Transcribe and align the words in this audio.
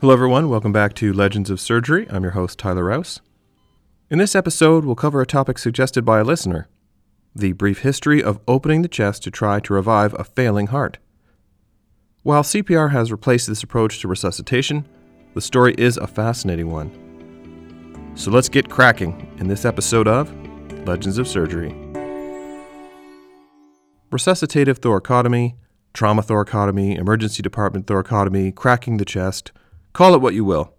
Hello, 0.00 0.12
everyone. 0.12 0.48
Welcome 0.48 0.70
back 0.72 0.94
to 0.94 1.12
Legends 1.12 1.50
of 1.50 1.58
Surgery. 1.58 2.06
I'm 2.08 2.22
your 2.22 2.30
host, 2.30 2.56
Tyler 2.56 2.84
Rouse. 2.84 3.20
In 4.08 4.18
this 4.18 4.36
episode, 4.36 4.84
we'll 4.84 4.94
cover 4.94 5.20
a 5.20 5.26
topic 5.26 5.58
suggested 5.58 6.04
by 6.04 6.20
a 6.20 6.24
listener 6.24 6.68
the 7.34 7.50
brief 7.50 7.80
history 7.80 8.22
of 8.22 8.38
opening 8.46 8.82
the 8.82 8.88
chest 8.88 9.24
to 9.24 9.30
try 9.32 9.58
to 9.58 9.74
revive 9.74 10.14
a 10.14 10.22
failing 10.22 10.68
heart. 10.68 10.98
While 12.22 12.44
CPR 12.44 12.92
has 12.92 13.10
replaced 13.10 13.48
this 13.48 13.64
approach 13.64 13.98
to 13.98 14.06
resuscitation, 14.06 14.86
the 15.34 15.40
story 15.40 15.74
is 15.76 15.96
a 15.96 16.06
fascinating 16.06 16.70
one. 16.70 18.12
So 18.14 18.30
let's 18.30 18.48
get 18.48 18.70
cracking 18.70 19.34
in 19.38 19.48
this 19.48 19.64
episode 19.64 20.06
of 20.06 20.32
Legends 20.86 21.18
of 21.18 21.26
Surgery. 21.26 21.70
Resuscitative 24.12 24.78
thoracotomy, 24.78 25.56
trauma 25.92 26.22
thoracotomy, 26.22 26.96
emergency 26.96 27.42
department 27.42 27.86
thoracotomy, 27.86 28.54
cracking 28.54 28.98
the 28.98 29.04
chest, 29.04 29.50
call 29.98 30.14
it 30.14 30.20
what 30.20 30.32
you 30.32 30.44
will. 30.44 30.74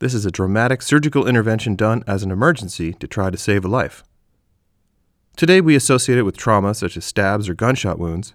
This 0.00 0.12
is 0.12 0.26
a 0.26 0.30
dramatic 0.30 0.82
surgical 0.82 1.26
intervention 1.26 1.74
done 1.74 2.04
as 2.06 2.22
an 2.22 2.30
emergency 2.30 2.92
to 2.92 3.08
try 3.08 3.30
to 3.30 3.38
save 3.38 3.64
a 3.64 3.68
life. 3.68 4.04
Today 5.34 5.62
we 5.62 5.74
associate 5.74 6.18
it 6.18 6.24
with 6.24 6.36
trauma 6.36 6.74
such 6.74 6.98
as 6.98 7.06
stabs 7.06 7.48
or 7.48 7.54
gunshot 7.54 7.98
wounds, 7.98 8.34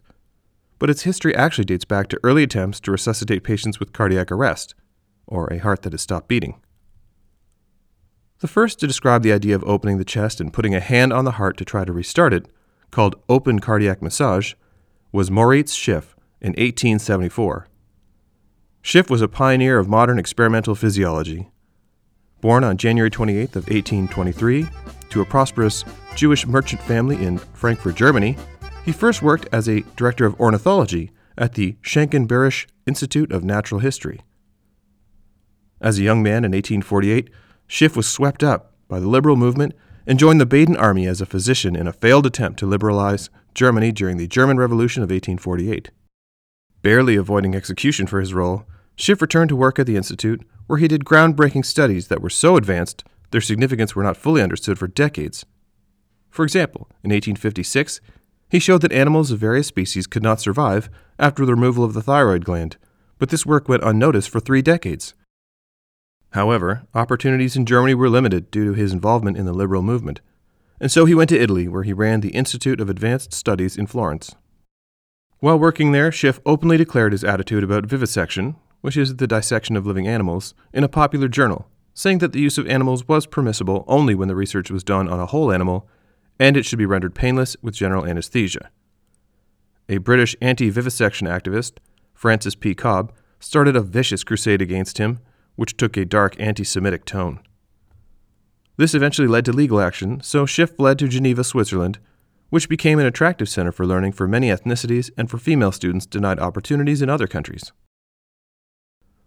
but 0.79 0.89
its 0.89 1.03
history 1.03 1.35
actually 1.35 1.65
dates 1.65 1.85
back 1.85 2.07
to 2.07 2.19
early 2.23 2.41
attempts 2.41 2.79
to 2.79 2.91
resuscitate 2.91 3.43
patients 3.43 3.79
with 3.79 3.93
cardiac 3.93 4.31
arrest, 4.31 4.73
or 5.27 5.45
a 5.53 5.59
heart 5.59 5.83
that 5.83 5.93
has 5.93 6.01
stopped 6.01 6.27
beating. 6.27 6.59
The 8.39 8.47
first 8.47 8.79
to 8.79 8.87
describe 8.87 9.21
the 9.21 9.31
idea 9.31 9.53
of 9.53 9.63
opening 9.63 9.99
the 9.99 10.05
chest 10.05 10.41
and 10.41 10.51
putting 10.51 10.73
a 10.73 10.79
hand 10.79 11.13
on 11.13 11.23
the 11.23 11.37
heart 11.37 11.55
to 11.57 11.65
try 11.65 11.85
to 11.85 11.93
restart 11.93 12.33
it, 12.33 12.47
called 12.89 13.21
open 13.29 13.59
cardiac 13.59 14.01
massage, 14.01 14.55
was 15.11 15.29
Moritz 15.29 15.75
Schiff 15.75 16.15
in 16.41 16.53
1874. 16.53 17.67
Schiff 18.85 19.09
was 19.09 19.21
a 19.21 19.29
pioneer 19.29 19.79
of 19.79 19.87
modern 19.87 20.19
experimental 20.19 20.75
physiology. 20.75 21.47
Born 22.41 22.65
on 22.65 22.75
January 22.75 23.09
28th 23.09 23.55
of 23.55 23.69
1823 23.69 24.67
to 25.09 25.21
a 25.21 25.25
prosperous 25.25 25.85
Jewish 26.15 26.45
merchant 26.45 26.81
family 26.81 27.15
in 27.23 27.37
Frankfurt, 27.37 27.95
Germany, 27.95 28.35
he 28.83 28.91
first 28.91 29.21
worked 29.21 29.47
as 29.53 29.69
a 29.69 29.85
director 29.95 30.25
of 30.25 30.37
ornithology 30.37 31.11
at 31.37 31.53
the 31.53 31.77
Schenken 31.81 32.27
Institute 32.85 33.31
of 33.31 33.45
Natural 33.45 33.79
History. 33.79 34.19
As 35.79 35.97
a 35.97 36.03
young 36.03 36.21
man 36.21 36.43
in 36.43 36.51
1848, 36.51 37.29
Schiff 37.67 37.95
was 37.95 38.07
swept 38.07 38.43
up 38.43 38.73
by 38.89 38.99
the 38.99 39.07
liberal 39.07 39.37
movement 39.37 39.73
and 40.05 40.19
joined 40.19 40.41
the 40.41 40.45
Baden 40.45 40.75
Army 40.75 41.07
as 41.07 41.21
a 41.21 41.25
physician 41.25 41.77
in 41.77 41.87
a 41.87 41.93
failed 41.93 42.25
attempt 42.25 42.59
to 42.59 42.65
liberalize 42.65 43.29
Germany 43.55 43.93
during 43.93 44.17
the 44.17 44.27
German 44.27 44.57
Revolution 44.57 45.03
of 45.03 45.09
1848. 45.09 45.89
Barely 46.81 47.15
avoiding 47.15 47.55
execution 47.55 48.07
for 48.07 48.19
his 48.19 48.33
role, 48.33 48.65
Schiff 48.95 49.21
returned 49.21 49.49
to 49.49 49.55
work 49.55 49.79
at 49.79 49.87
the 49.87 49.97
Institute, 49.97 50.45
where 50.67 50.79
he 50.79 50.87
did 50.87 51.05
groundbreaking 51.05 51.65
studies 51.65 52.07
that 52.07 52.21
were 52.21 52.29
so 52.29 52.57
advanced 52.57 53.03
their 53.31 53.41
significance 53.41 53.95
were 53.95 54.03
not 54.03 54.15
fully 54.15 54.43
understood 54.43 54.77
for 54.77 54.87
decades. 54.87 55.43
For 56.29 56.43
example, 56.43 56.87
in 57.03 57.09
1856, 57.09 57.99
he 58.47 58.59
showed 58.59 58.81
that 58.81 58.91
animals 58.91 59.31
of 59.31 59.39
various 59.39 59.65
species 59.65 60.05
could 60.05 60.21
not 60.21 60.39
survive 60.39 60.87
after 61.17 61.43
the 61.43 61.55
removal 61.55 61.83
of 61.83 61.93
the 61.93 62.01
thyroid 62.03 62.45
gland, 62.45 62.77
but 63.17 63.29
this 63.29 63.45
work 63.45 63.67
went 63.67 63.83
unnoticed 63.83 64.29
for 64.29 64.39
three 64.39 64.61
decades. 64.61 65.15
However, 66.33 66.83
opportunities 66.93 67.55
in 67.55 67.65
Germany 67.65 67.95
were 67.95 68.09
limited 68.09 68.51
due 68.51 68.65
to 68.65 68.73
his 68.73 68.93
involvement 68.93 69.37
in 69.37 69.45
the 69.45 69.53
liberal 69.53 69.81
movement, 69.81 70.21
and 70.79 70.91
so 70.91 71.05
he 71.05 71.15
went 71.15 71.29
to 71.29 71.39
Italy, 71.39 71.67
where 71.67 71.83
he 71.83 71.93
ran 71.93 72.21
the 72.21 72.35
Institute 72.35 72.79
of 72.79 72.89
Advanced 72.89 73.33
Studies 73.33 73.77
in 73.77 73.87
Florence. 73.87 74.35
While 75.39 75.57
working 75.57 75.91
there, 75.91 76.11
Schiff 76.11 76.39
openly 76.45 76.77
declared 76.77 77.13
his 77.13 77.23
attitude 77.23 77.63
about 77.63 77.87
vivisection, 77.87 78.57
which 78.83 78.97
is 78.97 79.15
the 79.15 79.27
dissection 79.27 79.77
of 79.77 79.85
living 79.85 80.09
animals, 80.09 80.53
in 80.73 80.83
a 80.83 80.89
popular 80.89 81.29
journal, 81.29 81.69
saying 81.93 82.17
that 82.17 82.33
the 82.33 82.41
use 82.41 82.57
of 82.57 82.67
animals 82.67 83.07
was 83.07 83.25
permissible 83.25 83.85
only 83.87 84.13
when 84.13 84.27
the 84.27 84.35
research 84.35 84.69
was 84.69 84.83
done 84.83 85.07
on 85.07 85.21
a 85.21 85.25
whole 85.25 85.53
animal, 85.53 85.87
and 86.37 86.57
it 86.57 86.65
should 86.65 86.77
be 86.77 86.85
rendered 86.85 87.15
painless 87.15 87.55
with 87.61 87.73
general 87.73 88.05
anesthesia. 88.05 88.69
A 89.87 89.99
British 89.99 90.35
anti 90.41 90.69
vivisection 90.69 91.27
activist, 91.27 91.77
Frances 92.13 92.55
P. 92.55 92.75
Cobbe, 92.75 93.13
started 93.39 93.77
a 93.77 93.81
vicious 93.81 94.25
crusade 94.25 94.61
against 94.61 94.97
him 94.97 95.19
which 95.55 95.77
took 95.77 95.95
a 95.95 96.03
dark 96.03 96.35
anti 96.37 96.65
Semitic 96.65 97.05
tone. 97.05 97.39
This 98.75 98.93
eventually 98.93 99.29
led 99.29 99.45
to 99.45 99.53
legal 99.53 99.79
action, 99.79 100.19
so 100.21 100.45
Schiff 100.45 100.75
fled 100.75 100.99
to 100.99 101.07
Geneva, 101.07 101.45
Switzerland, 101.45 101.99
which 102.49 102.67
became 102.67 102.99
an 102.99 103.05
attractive 103.05 103.47
center 103.47 103.71
for 103.71 103.85
learning 103.85 104.11
for 104.11 104.27
many 104.27 104.49
ethnicities 104.49 105.09
and 105.17 105.29
for 105.29 105.37
female 105.37 105.71
students 105.71 106.05
denied 106.05 106.39
opportunities 106.39 107.01
in 107.01 107.09
other 107.09 107.27
countries. 107.27 107.71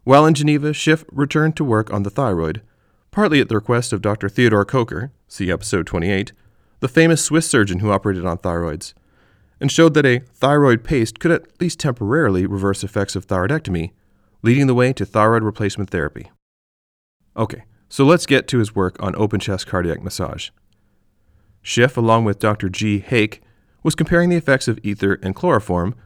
While 0.06 0.24
in 0.24 0.34
Geneva, 0.34 0.72
Schiff 0.72 1.04
returned 1.10 1.56
to 1.56 1.64
work 1.64 1.92
on 1.92 2.04
the 2.04 2.10
thyroid, 2.10 2.62
partly 3.10 3.40
at 3.40 3.48
the 3.48 3.56
request 3.56 3.92
of 3.92 4.00
Dr. 4.00 4.28
Theodore 4.28 4.64
Kocher, 4.64 5.10
see 5.26 5.50
episode 5.50 5.84
28, 5.84 6.32
the 6.78 6.86
famous 6.86 7.24
Swiss 7.24 7.50
surgeon 7.50 7.80
who 7.80 7.90
operated 7.90 8.24
on 8.24 8.38
thyroids, 8.38 8.94
and 9.60 9.68
showed 9.68 9.94
that 9.94 10.06
a 10.06 10.20
thyroid 10.32 10.84
paste 10.84 11.18
could 11.18 11.32
at 11.32 11.60
least 11.60 11.80
temporarily 11.80 12.46
reverse 12.46 12.84
effects 12.84 13.16
of 13.16 13.26
thyroidectomy 13.26 13.90
leading 14.42 14.68
the 14.68 14.76
way 14.76 14.92
to 14.92 15.04
thyroid 15.04 15.42
replacement 15.42 15.90
therapy. 15.90 16.30
Okay, 17.36 17.64
so 17.88 18.04
let's 18.04 18.26
get 18.26 18.46
to 18.46 18.60
his 18.60 18.76
work 18.76 19.02
on 19.02 19.16
open 19.16 19.40
chest 19.40 19.66
cardiac 19.66 20.04
massage. 20.04 20.50
Schiff, 21.62 21.96
along 21.96 22.24
with 22.24 22.38
Dr. 22.38 22.68
G. 22.68 23.00
Hake, 23.00 23.42
was 23.82 23.96
comparing 23.96 24.30
the 24.30 24.36
effects 24.36 24.68
of 24.68 24.78
ether 24.84 25.18
and 25.20 25.34
chloroform, 25.34 25.96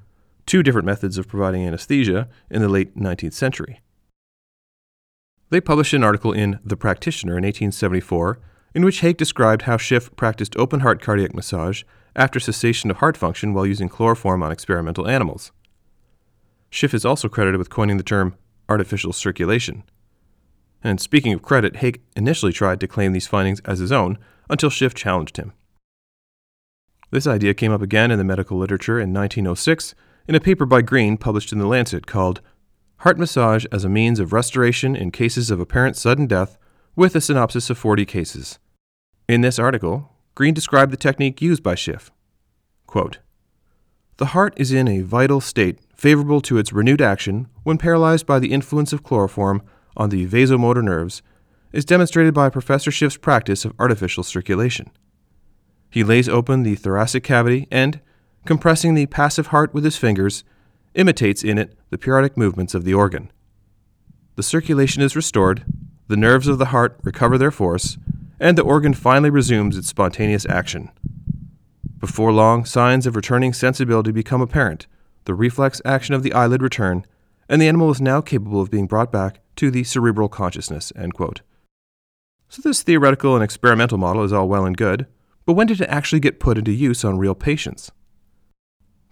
two 0.46 0.62
different 0.62 0.86
methods 0.86 1.18
of 1.18 1.28
providing 1.28 1.66
anesthesia, 1.66 2.30
in 2.50 2.62
the 2.62 2.68
late 2.70 2.96
19th 2.96 3.34
century. 3.34 3.82
They 5.50 5.60
published 5.60 5.92
an 5.92 6.04
article 6.04 6.32
in 6.32 6.60
The 6.64 6.76
Practitioner 6.76 7.32
in 7.32 7.44
1874 7.44 8.38
in 8.72 8.84
which 8.84 9.00
Hake 9.00 9.16
described 9.16 9.62
how 9.62 9.76
Schiff 9.76 10.14
practiced 10.14 10.56
open 10.56 10.80
heart 10.80 11.02
cardiac 11.02 11.34
massage 11.34 11.82
after 12.14 12.38
cessation 12.38 12.90
of 12.90 12.98
heart 12.98 13.16
function 13.16 13.52
while 13.52 13.66
using 13.66 13.88
chloroform 13.88 14.44
on 14.44 14.52
experimental 14.52 15.08
animals. 15.08 15.50
Schiff 16.70 16.94
is 16.94 17.04
also 17.04 17.28
credited 17.28 17.58
with 17.58 17.68
coining 17.68 17.96
the 17.96 18.04
term 18.04 18.36
artificial 18.68 19.12
circulation. 19.12 19.82
And 20.84 21.00
speaking 21.00 21.32
of 21.32 21.42
credit, 21.42 21.76
Hake 21.76 22.00
initially 22.14 22.52
tried 22.52 22.78
to 22.80 22.88
claim 22.88 23.12
these 23.12 23.26
findings 23.26 23.60
as 23.60 23.80
his 23.80 23.90
own 23.90 24.18
until 24.48 24.70
Schiff 24.70 24.94
challenged 24.94 25.36
him. 25.36 25.52
This 27.10 27.26
idea 27.26 27.54
came 27.54 27.72
up 27.72 27.82
again 27.82 28.12
in 28.12 28.18
the 28.18 28.24
medical 28.24 28.56
literature 28.56 29.00
in 29.00 29.12
1906 29.12 29.96
in 30.28 30.36
a 30.36 30.40
paper 30.40 30.64
by 30.64 30.80
Green 30.80 31.16
published 31.16 31.52
in 31.52 31.58
The 31.58 31.66
Lancet 31.66 32.06
called 32.06 32.40
Heart 33.00 33.18
Massage 33.18 33.64
as 33.72 33.82
a 33.82 33.88
Means 33.88 34.20
of 34.20 34.30
Restoration 34.30 34.94
in 34.94 35.10
Cases 35.10 35.50
of 35.50 35.58
Apparent 35.58 35.96
Sudden 35.96 36.26
Death, 36.26 36.58
with 36.94 37.16
a 37.16 37.20
synopsis 37.22 37.70
of 37.70 37.78
40 37.78 38.04
cases. 38.04 38.58
In 39.26 39.40
this 39.40 39.58
article, 39.58 40.12
Green 40.34 40.52
described 40.52 40.92
the 40.92 40.98
technique 40.98 41.40
used 41.40 41.62
by 41.62 41.74
Schiff. 41.74 42.10
Quote, 42.86 43.20
the 44.18 44.26
heart 44.26 44.52
is 44.58 44.70
in 44.70 44.86
a 44.86 45.00
vital 45.00 45.40
state 45.40 45.78
favorable 45.96 46.42
to 46.42 46.58
its 46.58 46.74
renewed 46.74 47.00
action 47.00 47.48
when 47.62 47.78
paralyzed 47.78 48.26
by 48.26 48.38
the 48.38 48.52
influence 48.52 48.92
of 48.92 49.02
chloroform 49.02 49.62
on 49.96 50.10
the 50.10 50.26
vasomotor 50.26 50.84
nerves, 50.84 51.22
is 51.72 51.86
demonstrated 51.86 52.34
by 52.34 52.50
Professor 52.50 52.90
Schiff's 52.90 53.16
practice 53.16 53.64
of 53.64 53.72
artificial 53.78 54.22
circulation. 54.22 54.90
He 55.88 56.04
lays 56.04 56.28
open 56.28 56.64
the 56.64 56.74
thoracic 56.74 57.24
cavity 57.24 57.66
and, 57.70 58.02
compressing 58.44 58.94
the 58.94 59.06
passive 59.06 59.46
heart 59.46 59.72
with 59.72 59.84
his 59.84 59.96
fingers, 59.96 60.44
imitates 60.94 61.42
in 61.42 61.58
it 61.58 61.76
the 61.90 61.98
periodic 61.98 62.36
movements 62.36 62.74
of 62.74 62.84
the 62.84 62.94
organ. 62.94 63.30
The 64.36 64.42
circulation 64.42 65.02
is 65.02 65.16
restored, 65.16 65.64
the 66.08 66.16
nerves 66.16 66.48
of 66.48 66.58
the 66.58 66.66
heart 66.66 66.98
recover 67.02 67.38
their 67.38 67.50
force, 67.50 67.98
and 68.40 68.56
the 68.56 68.62
organ 68.62 68.94
finally 68.94 69.30
resumes 69.30 69.76
its 69.76 69.88
spontaneous 69.88 70.46
action. 70.48 70.90
Before 71.98 72.32
long, 72.32 72.64
signs 72.64 73.06
of 73.06 73.14
returning 73.14 73.52
sensibility 73.52 74.10
become 74.10 74.40
apparent 74.40 74.86
the 75.26 75.34
reflex 75.34 75.82
action 75.84 76.14
of 76.14 76.22
the 76.22 76.32
eyelid 76.32 76.62
return, 76.62 77.04
and 77.48 77.60
the 77.60 77.68
animal 77.68 77.90
is 77.90 78.00
now 78.00 78.20
capable 78.20 78.60
of 78.60 78.70
being 78.70 78.86
brought 78.86 79.12
back 79.12 79.40
to 79.56 79.70
the 79.70 79.84
cerebral 79.84 80.28
consciousness. 80.30 80.92
So, 82.48 82.62
this 82.64 82.82
theoretical 82.82 83.34
and 83.34 83.44
experimental 83.44 83.98
model 83.98 84.24
is 84.24 84.32
all 84.32 84.48
well 84.48 84.64
and 84.64 84.76
good, 84.76 85.06
but 85.44 85.52
when 85.52 85.66
did 85.66 85.80
it 85.80 85.88
actually 85.90 86.20
get 86.20 86.40
put 86.40 86.58
into 86.58 86.72
use 86.72 87.04
on 87.04 87.18
real 87.18 87.34
patients? 87.34 87.92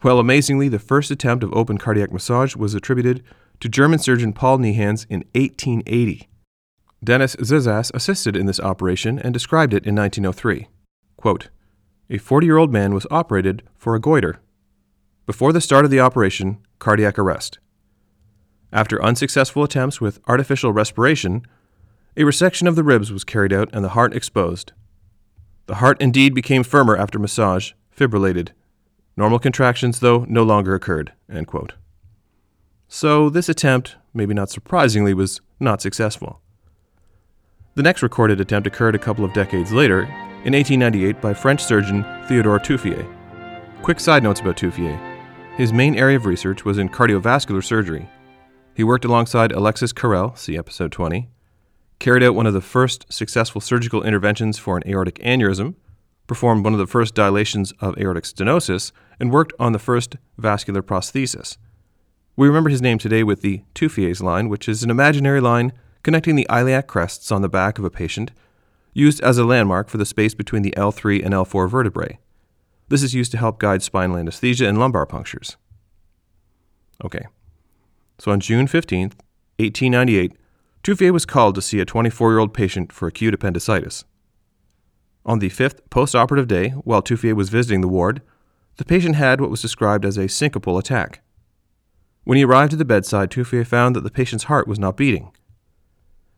Well, 0.02 0.20
amazingly, 0.20 0.68
the 0.68 0.78
first 0.78 1.10
attempt 1.10 1.42
of 1.42 1.52
open 1.52 1.78
cardiac 1.78 2.12
massage 2.12 2.54
was 2.54 2.74
attributed 2.74 3.24
to 3.60 3.68
German 3.68 3.98
surgeon 3.98 4.32
Paul 4.32 4.58
Niehans 4.58 5.06
in 5.08 5.24
1880. 5.34 6.28
Dennis 7.02 7.36
Zesas 7.36 7.92
assisted 7.94 8.36
in 8.36 8.46
this 8.46 8.60
operation 8.60 9.18
and 9.18 9.34
described 9.34 9.72
it 9.72 9.86
in 9.86 9.96
1903. 9.96 10.68
Quote, 11.16 11.48
a 12.10 12.18
40 12.18 12.46
year 12.46 12.56
old 12.56 12.72
man 12.72 12.94
was 12.94 13.06
operated 13.10 13.62
for 13.76 13.94
a 13.94 14.00
goiter 14.00 14.40
before 15.26 15.52
the 15.52 15.60
start 15.60 15.84
of 15.84 15.90
the 15.90 16.00
operation, 16.00 16.58
cardiac 16.78 17.18
arrest. 17.18 17.58
After 18.72 19.02
unsuccessful 19.02 19.62
attempts 19.62 20.00
with 20.00 20.20
artificial 20.26 20.72
respiration, 20.72 21.42
a 22.16 22.22
resection 22.22 22.66
of 22.66 22.76
the 22.76 22.82
ribs 22.82 23.12
was 23.12 23.24
carried 23.24 23.52
out 23.52 23.68
and 23.72 23.84
the 23.84 23.90
heart 23.90 24.14
exposed. 24.14 24.72
The 25.66 25.76
heart 25.76 26.00
indeed 26.00 26.34
became 26.34 26.64
firmer 26.64 26.96
after 26.96 27.18
massage, 27.18 27.72
fibrillated. 27.94 28.50
Normal 29.18 29.40
contractions, 29.40 29.98
though, 29.98 30.24
no 30.28 30.44
longer 30.44 30.76
occurred. 30.76 31.12
So 32.86 33.28
this 33.28 33.48
attempt, 33.48 33.96
maybe 34.14 34.32
not 34.32 34.48
surprisingly, 34.48 35.12
was 35.12 35.40
not 35.58 35.82
successful. 35.82 36.40
The 37.74 37.82
next 37.82 38.00
recorded 38.00 38.40
attempt 38.40 38.68
occurred 38.68 38.94
a 38.94 38.98
couple 39.00 39.24
of 39.24 39.32
decades 39.32 39.72
later, 39.72 40.02
in 40.44 40.54
1898, 40.54 41.20
by 41.20 41.34
French 41.34 41.64
surgeon 41.64 42.04
Theodore 42.28 42.60
Tuffier. 42.60 43.04
Quick 43.82 43.98
side 43.98 44.22
notes 44.22 44.38
about 44.38 44.56
Tuffier. 44.56 44.96
His 45.56 45.72
main 45.72 45.96
area 45.96 46.16
of 46.16 46.24
research 46.24 46.64
was 46.64 46.78
in 46.78 46.88
cardiovascular 46.88 47.64
surgery. 47.64 48.08
He 48.76 48.84
worked 48.84 49.04
alongside 49.04 49.50
Alexis 49.50 49.92
Carrel, 49.92 50.36
see 50.36 50.56
episode 50.56 50.92
20, 50.92 51.28
carried 51.98 52.22
out 52.22 52.36
one 52.36 52.46
of 52.46 52.54
the 52.54 52.60
first 52.60 53.12
successful 53.12 53.60
surgical 53.60 54.04
interventions 54.04 54.58
for 54.58 54.76
an 54.76 54.88
aortic 54.88 55.16
aneurysm, 55.16 55.74
performed 56.28 56.62
one 56.62 56.72
of 56.72 56.78
the 56.78 56.86
first 56.86 57.16
dilations 57.16 57.72
of 57.80 57.98
aortic 57.98 58.22
stenosis, 58.22 58.92
and 59.20 59.32
worked 59.32 59.52
on 59.58 59.72
the 59.72 59.78
first 59.78 60.16
vascular 60.36 60.82
prosthesis. 60.82 61.56
We 62.36 62.46
remember 62.46 62.70
his 62.70 62.82
name 62.82 62.98
today 62.98 63.24
with 63.24 63.40
the 63.42 63.62
Tuffier's 63.74 64.20
line, 64.20 64.48
which 64.48 64.68
is 64.68 64.82
an 64.82 64.90
imaginary 64.90 65.40
line 65.40 65.72
connecting 66.02 66.36
the 66.36 66.46
iliac 66.48 66.86
crests 66.86 67.32
on 67.32 67.42
the 67.42 67.48
back 67.48 67.78
of 67.78 67.84
a 67.84 67.90
patient, 67.90 68.30
used 68.94 69.20
as 69.20 69.38
a 69.38 69.44
landmark 69.44 69.88
for 69.88 69.98
the 69.98 70.06
space 70.06 70.34
between 70.34 70.62
the 70.62 70.74
L3 70.76 71.24
and 71.24 71.34
L4 71.34 71.68
vertebrae. 71.68 72.18
This 72.88 73.02
is 73.02 73.14
used 73.14 73.32
to 73.32 73.38
help 73.38 73.58
guide 73.58 73.82
spinal 73.82 74.16
anesthesia 74.16 74.66
and 74.66 74.78
lumbar 74.78 75.04
punctures. 75.06 75.56
Okay. 77.04 77.26
So 78.18 78.32
on 78.32 78.40
June 78.40 78.66
15th, 78.66 79.14
1898, 79.58 80.32
Tuffier 80.82 81.12
was 81.12 81.26
called 81.26 81.54
to 81.54 81.62
see 81.62 81.80
a 81.80 81.84
24 81.84 82.30
year 82.30 82.38
old 82.38 82.54
patient 82.54 82.92
for 82.92 83.08
acute 83.08 83.34
appendicitis. 83.34 84.04
On 85.26 85.38
the 85.38 85.48
fifth 85.48 85.88
postoperative 85.90 86.48
day, 86.48 86.70
while 86.70 87.02
Tuffier 87.02 87.34
was 87.34 87.50
visiting 87.50 87.80
the 87.80 87.88
ward, 87.88 88.22
the 88.78 88.84
patient 88.84 89.16
had 89.16 89.40
what 89.40 89.50
was 89.50 89.60
described 89.60 90.04
as 90.04 90.16
a 90.16 90.28
syncopal 90.28 90.78
attack. 90.78 91.20
When 92.24 92.38
he 92.38 92.44
arrived 92.44 92.72
at 92.72 92.78
the 92.78 92.84
bedside, 92.84 93.30
Tuffier 93.30 93.66
found 93.66 93.94
that 93.96 94.02
the 94.02 94.10
patient's 94.10 94.44
heart 94.44 94.68
was 94.68 94.78
not 94.78 94.96
beating. 94.96 95.32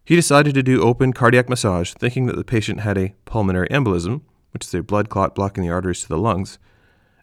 He 0.05 0.17
decided 0.17 0.55
to 0.55 0.63
do 0.63 0.83
open 0.83 1.13
cardiac 1.13 1.49
massage, 1.49 1.93
thinking 1.93 2.27
that 2.27 2.37
the 2.37 2.45
patient 2.45 2.81
had 2.81 2.97
a 2.97 3.15
pulmonary 3.27 3.69
embolism, 3.69 4.23
which 4.53 4.65
is 4.65 4.75
a 4.75 4.83
blood 4.83 5.09
clot 5.09 5.35
blocking 5.35 5.63
the 5.63 5.71
arteries 5.71 6.01
to 6.01 6.09
the 6.09 6.19
lungs, 6.19 6.59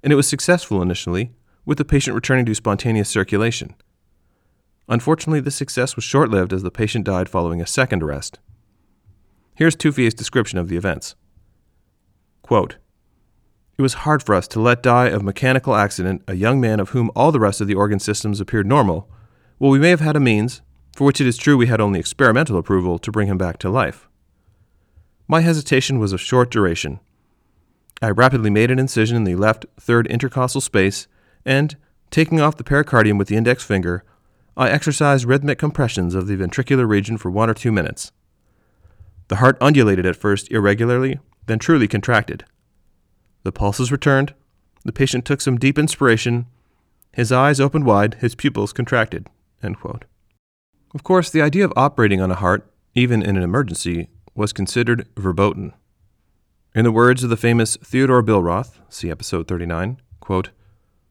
and 0.03 0.13
it 0.13 0.15
was 0.15 0.27
successful 0.27 0.81
initially, 0.81 1.31
with 1.65 1.79
the 1.79 1.85
patient 1.85 2.15
returning 2.15 2.45
to 2.45 2.55
spontaneous 2.55 3.09
circulation. 3.09 3.75
Unfortunately, 4.87 5.41
this 5.41 5.55
success 5.55 5.95
was 5.95 6.05
short 6.05 6.29
lived 6.29 6.53
as 6.53 6.63
the 6.63 6.71
patient 6.71 7.05
died 7.05 7.27
following 7.27 7.59
a 7.59 7.67
second 7.67 8.03
arrest. 8.03 8.39
Here's 9.55 9.75
Tuffier's 9.75 10.13
description 10.13 10.59
of 10.59 10.69
the 10.69 10.77
events. 10.77 11.15
Quote, 12.43 12.77
it 13.77 13.81
was 13.81 13.93
hard 13.93 14.23
for 14.23 14.33
us 14.33 14.47
to 14.47 14.59
let 14.59 14.81
die 14.81 15.07
of 15.07 15.21
mechanical 15.21 15.75
accident 15.75 16.23
a 16.27 16.33
young 16.33 16.59
man 16.59 16.79
of 16.79 16.89
whom 16.89 17.11
all 17.15 17.31
the 17.31 17.39
rest 17.39 17.61
of 17.61 17.67
the 17.67 17.75
organ 17.75 17.99
systems 17.99 18.39
appeared 18.39 18.65
normal, 18.65 19.07
while 19.59 19.71
we 19.71 19.79
may 19.79 19.89
have 19.89 19.99
had 19.99 20.15
a 20.15 20.19
means, 20.19 20.61
for 20.95 21.05
which 21.05 21.21
it 21.21 21.27
is 21.27 21.37
true 21.37 21.55
we 21.55 21.67
had 21.67 21.79
only 21.79 21.99
experimental 21.99 22.57
approval, 22.57 22.97
to 22.97 23.11
bring 23.11 23.27
him 23.27 23.37
back 23.37 23.59
to 23.59 23.69
life. 23.69 24.09
My 25.27 25.41
hesitation 25.41 25.99
was 25.99 26.11
of 26.11 26.21
short 26.21 26.49
duration. 26.49 26.99
I 28.01 28.09
rapidly 28.09 28.49
made 28.49 28.71
an 28.71 28.79
incision 28.79 29.15
in 29.15 29.25
the 29.25 29.35
left 29.35 29.65
third 29.79 30.07
intercostal 30.07 30.61
space, 30.61 31.07
and, 31.45 31.75
taking 32.09 32.41
off 32.41 32.57
the 32.57 32.63
pericardium 32.63 33.19
with 33.19 33.27
the 33.27 33.35
index 33.35 33.63
finger, 33.63 34.03
I 34.55 34.69
exercised 34.69 35.25
rhythmic 35.25 35.59
compressions 35.59 36.15
of 36.15 36.25
the 36.25 36.35
ventricular 36.35 36.87
region 36.87 37.17
for 37.17 37.29
one 37.29 37.49
or 37.49 37.53
two 37.53 37.71
minutes. 37.71 38.11
The 39.27 39.35
heart 39.35 39.57
undulated 39.61 40.05
at 40.07 40.15
first 40.15 40.49
irregularly, 40.51 41.19
then 41.45 41.59
truly 41.59 41.87
contracted. 41.87 42.43
The 43.47 43.53
pulses 43.53 43.93
returned. 43.93 44.33
The 44.83 44.91
patient 44.91 45.23
took 45.23 45.39
some 45.39 45.57
deep 45.57 45.79
inspiration. 45.79 46.47
His 47.13 47.31
eyes 47.31 47.61
opened 47.61 47.85
wide, 47.85 48.15
his 48.15 48.35
pupils 48.35 48.73
contracted. 48.73 49.27
Of 50.93 51.05
course, 51.05 51.29
the 51.29 51.41
idea 51.41 51.63
of 51.63 51.71
operating 51.77 52.19
on 52.19 52.29
a 52.29 52.35
heart, 52.35 52.69
even 52.93 53.21
in 53.21 53.37
an 53.37 53.43
emergency, 53.43 54.09
was 54.35 54.51
considered 54.51 55.07
verboten. 55.15 55.71
In 56.75 56.83
the 56.83 56.91
words 56.91 57.23
of 57.23 57.29
the 57.29 57.37
famous 57.37 57.77
Theodore 57.77 58.21
Billroth, 58.21 58.81
see 58.89 59.09
episode 59.09 59.47
39, 59.47 60.01
quote, 60.19 60.49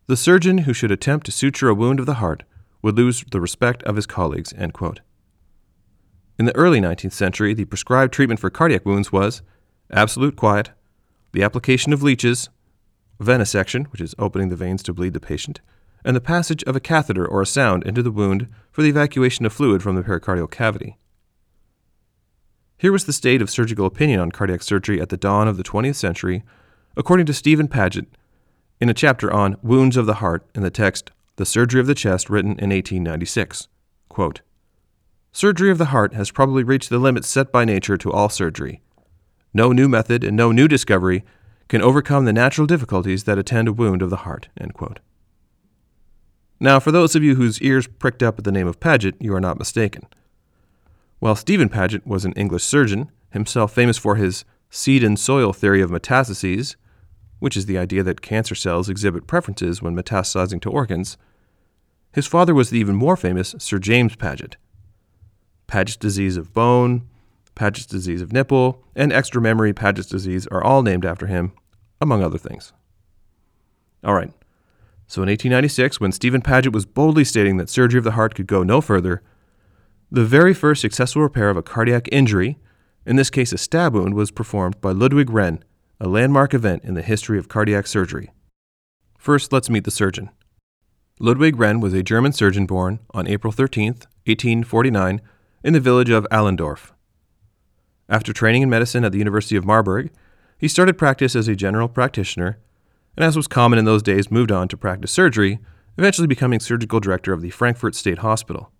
the 0.06 0.14
surgeon 0.14 0.58
who 0.58 0.74
should 0.74 0.90
attempt 0.90 1.24
to 1.24 1.32
suture 1.32 1.70
a 1.70 1.74
wound 1.74 2.00
of 2.00 2.04
the 2.04 2.20
heart 2.20 2.42
would 2.82 2.98
lose 2.98 3.24
the 3.30 3.40
respect 3.40 3.82
of 3.84 3.96
his 3.96 4.04
colleagues. 4.04 4.52
In 4.52 6.44
the 6.44 6.54
early 6.54 6.82
19th 6.82 7.14
century, 7.14 7.54
the 7.54 7.64
prescribed 7.64 8.12
treatment 8.12 8.40
for 8.40 8.50
cardiac 8.50 8.84
wounds 8.84 9.10
was 9.10 9.40
absolute 9.90 10.36
quiet, 10.36 10.72
the 11.36 11.42
application 11.42 11.92
of 11.92 12.02
leeches, 12.02 12.48
venesection, 13.20 13.84
which 13.88 14.00
is 14.00 14.14
opening 14.18 14.48
the 14.48 14.56
veins 14.56 14.82
to 14.82 14.94
bleed 14.94 15.12
the 15.12 15.20
patient, 15.20 15.60
and 16.02 16.16
the 16.16 16.20
passage 16.20 16.64
of 16.64 16.74
a 16.74 16.80
catheter 16.80 17.26
or 17.26 17.42
a 17.42 17.46
sound 17.46 17.82
into 17.84 18.02
the 18.02 18.10
wound 18.10 18.48
for 18.72 18.80
the 18.80 18.88
evacuation 18.88 19.44
of 19.44 19.52
fluid 19.52 19.82
from 19.82 19.96
the 19.96 20.02
pericardial 20.02 20.50
cavity. 20.50 20.96
Here 22.78 22.90
was 22.90 23.04
the 23.04 23.12
state 23.12 23.42
of 23.42 23.50
surgical 23.50 23.84
opinion 23.84 24.18
on 24.18 24.32
cardiac 24.32 24.62
surgery 24.62 24.98
at 24.98 25.10
the 25.10 25.18
dawn 25.18 25.46
of 25.46 25.58
the 25.58 25.62
20th 25.62 25.96
century, 25.96 26.42
according 26.96 27.26
to 27.26 27.34
Stephen 27.34 27.68
Paget, 27.68 28.06
in 28.80 28.88
a 28.88 28.94
chapter 28.94 29.30
on 29.30 29.58
Wounds 29.62 29.98
of 29.98 30.06
the 30.06 30.14
Heart 30.14 30.48
in 30.54 30.62
the 30.62 30.70
text 30.70 31.10
The 31.36 31.44
Surgery 31.44 31.82
of 31.82 31.86
the 31.86 31.94
Chest, 31.94 32.30
written 32.30 32.52
in 32.52 32.70
1896. 32.70 33.68
Quote, 34.08 34.40
Surgery 35.32 35.70
of 35.70 35.76
the 35.76 35.86
heart 35.86 36.14
has 36.14 36.30
probably 36.30 36.64
reached 36.64 36.88
the 36.88 36.98
limits 36.98 37.28
set 37.28 37.52
by 37.52 37.66
nature 37.66 37.98
to 37.98 38.10
all 38.10 38.30
surgery. 38.30 38.80
No 39.54 39.72
new 39.72 39.88
method 39.88 40.24
and 40.24 40.36
no 40.36 40.52
new 40.52 40.68
discovery 40.68 41.24
can 41.68 41.82
overcome 41.82 42.24
the 42.24 42.32
natural 42.32 42.66
difficulties 42.66 43.24
that 43.24 43.38
attend 43.38 43.68
a 43.68 43.72
wound 43.72 44.02
of 44.02 44.10
the 44.10 44.18
heart. 44.18 44.48
Now, 46.60 46.80
for 46.80 46.92
those 46.92 47.14
of 47.14 47.22
you 47.22 47.34
whose 47.34 47.60
ears 47.60 47.86
pricked 47.86 48.22
up 48.22 48.38
at 48.38 48.44
the 48.44 48.52
name 48.52 48.66
of 48.66 48.80
Paget, 48.80 49.16
you 49.20 49.34
are 49.34 49.40
not 49.40 49.58
mistaken. 49.58 50.06
While 51.18 51.36
Stephen 51.36 51.68
Paget 51.68 52.06
was 52.06 52.24
an 52.24 52.32
English 52.32 52.64
surgeon, 52.64 53.10
himself 53.30 53.72
famous 53.72 53.98
for 53.98 54.16
his 54.16 54.44
seed 54.70 55.02
and 55.02 55.18
soil 55.18 55.52
theory 55.52 55.82
of 55.82 55.90
metastases, 55.90 56.76
which 57.38 57.56
is 57.56 57.66
the 57.66 57.78
idea 57.78 58.02
that 58.02 58.22
cancer 58.22 58.54
cells 58.54 58.88
exhibit 58.88 59.26
preferences 59.26 59.82
when 59.82 59.94
metastasizing 59.94 60.60
to 60.62 60.70
organs, 60.70 61.16
his 62.12 62.26
father 62.26 62.54
was 62.54 62.70
the 62.70 62.78
even 62.78 62.94
more 62.94 63.16
famous 63.16 63.54
Sir 63.58 63.78
James 63.78 64.16
Paget. 64.16 64.56
Paget's 65.66 65.96
disease 65.96 66.38
of 66.38 66.54
bone, 66.54 67.06
Paget's 67.56 67.86
disease 67.86 68.22
of 68.22 68.32
nipple, 68.32 68.84
and 68.94 69.10
extramammary 69.10 69.74
Paget's 69.74 70.06
disease 70.06 70.46
are 70.48 70.62
all 70.62 70.82
named 70.82 71.04
after 71.04 71.26
him, 71.26 71.52
among 72.00 72.22
other 72.22 72.38
things. 72.38 72.72
All 74.04 74.14
right. 74.14 74.32
So 75.08 75.22
in 75.22 75.28
1896, 75.28 76.00
when 76.00 76.12
Stephen 76.12 76.42
Paget 76.42 76.72
was 76.72 76.86
boldly 76.86 77.24
stating 77.24 77.56
that 77.56 77.70
surgery 77.70 77.98
of 77.98 78.04
the 78.04 78.12
heart 78.12 78.34
could 78.34 78.46
go 78.46 78.62
no 78.62 78.80
further, 78.80 79.22
the 80.10 80.24
very 80.24 80.54
first 80.54 80.80
successful 80.80 81.22
repair 81.22 81.50
of 81.50 81.56
a 81.56 81.62
cardiac 81.62 82.08
injury, 82.12 82.58
in 83.04 83.16
this 83.16 83.30
case 83.30 83.52
a 83.52 83.58
stab 83.58 83.94
wound, 83.94 84.14
was 84.14 84.30
performed 84.30 84.80
by 84.80 84.92
Ludwig 84.92 85.28
Rehn, 85.28 85.60
a 85.98 86.08
landmark 86.08 86.54
event 86.54 86.84
in 86.84 86.94
the 86.94 87.02
history 87.02 87.38
of 87.38 87.48
cardiac 87.48 87.86
surgery. 87.86 88.30
First, 89.18 89.52
let's 89.52 89.70
meet 89.70 89.84
the 89.84 89.90
surgeon. 89.90 90.30
Ludwig 91.18 91.56
Rehn 91.56 91.80
was 91.80 91.94
a 91.94 92.02
German 92.02 92.32
surgeon 92.32 92.66
born 92.66 93.00
on 93.14 93.26
April 93.26 93.52
13, 93.52 93.94
1849, 94.26 95.20
in 95.64 95.72
the 95.72 95.80
village 95.80 96.10
of 96.10 96.26
Allendorf. 96.30 96.92
After 98.08 98.32
training 98.32 98.62
in 98.62 98.70
medicine 98.70 99.04
at 99.04 99.12
the 99.12 99.18
University 99.18 99.56
of 99.56 99.64
Marburg, 99.64 100.10
he 100.58 100.68
started 100.68 100.96
practice 100.96 101.34
as 101.34 101.48
a 101.48 101.56
general 101.56 101.88
practitioner, 101.88 102.58
and 103.16 103.24
as 103.24 103.36
was 103.36 103.48
common 103.48 103.78
in 103.78 103.84
those 103.84 104.02
days, 104.02 104.30
moved 104.30 104.52
on 104.52 104.68
to 104.68 104.76
practice 104.76 105.10
surgery, 105.10 105.58
eventually 105.98 106.28
becoming 106.28 106.60
surgical 106.60 107.00
director 107.00 107.32
of 107.32 107.42
the 107.42 107.50
Frankfurt 107.50 107.94
State 107.94 108.18
Hospital. 108.18 108.70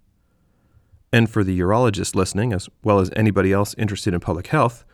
And 1.12 1.28
for 1.28 1.42
the 1.42 1.58
urologist 1.58 2.14
listening, 2.14 2.52
as 2.52 2.68
well 2.84 3.00
as 3.00 3.10
anybody 3.16 3.52
else 3.52 3.74
interested 3.78 4.14
in 4.14 4.20
public 4.20 4.48
health, 4.48 4.84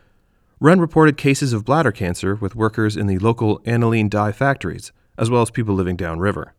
Rehn 0.61 0.81
reported 0.81 1.17
cases 1.17 1.53
of 1.53 1.65
bladder 1.65 1.91
cancer 1.91 2.37
with 2.37 2.55
workers 2.55 2.97
in 2.97 3.09
the 3.09 3.19
local 3.19 3.61
aniline 3.65 4.09
dye 4.09 4.33
factories, 4.33 4.93
as 5.19 5.29
well 5.29 5.43
as 5.43 5.51
people 5.51 5.75
living 5.75 5.97
downriver. 5.97 6.55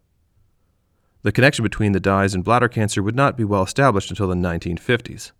The 1.22 1.32
connection 1.32 1.64
between 1.64 1.94
the 1.94 2.02
dyes 2.02 2.36
and 2.36 2.44
bladder 2.44 2.68
cancer 2.68 3.02
would 3.02 3.16
not 3.16 3.38
be 3.38 3.46
well 3.46 3.64
established 3.64 4.10
until 4.10 4.28
the 4.28 4.36
1950s. 4.36 5.32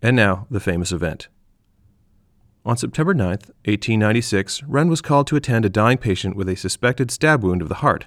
And 0.00 0.14
now, 0.14 0.46
the 0.50 0.60
famous 0.60 0.92
event. 0.92 1.28
On 2.64 2.76
September 2.76 3.14
9, 3.14 3.28
1896, 3.28 4.60
Rehn 4.62 4.88
was 4.88 5.00
called 5.00 5.26
to 5.28 5.36
attend 5.36 5.64
a 5.64 5.70
dying 5.70 5.98
patient 5.98 6.36
with 6.36 6.48
a 6.48 6.56
suspected 6.56 7.10
stab 7.10 7.42
wound 7.42 7.62
of 7.62 7.68
the 7.68 7.76
heart. 7.76 8.06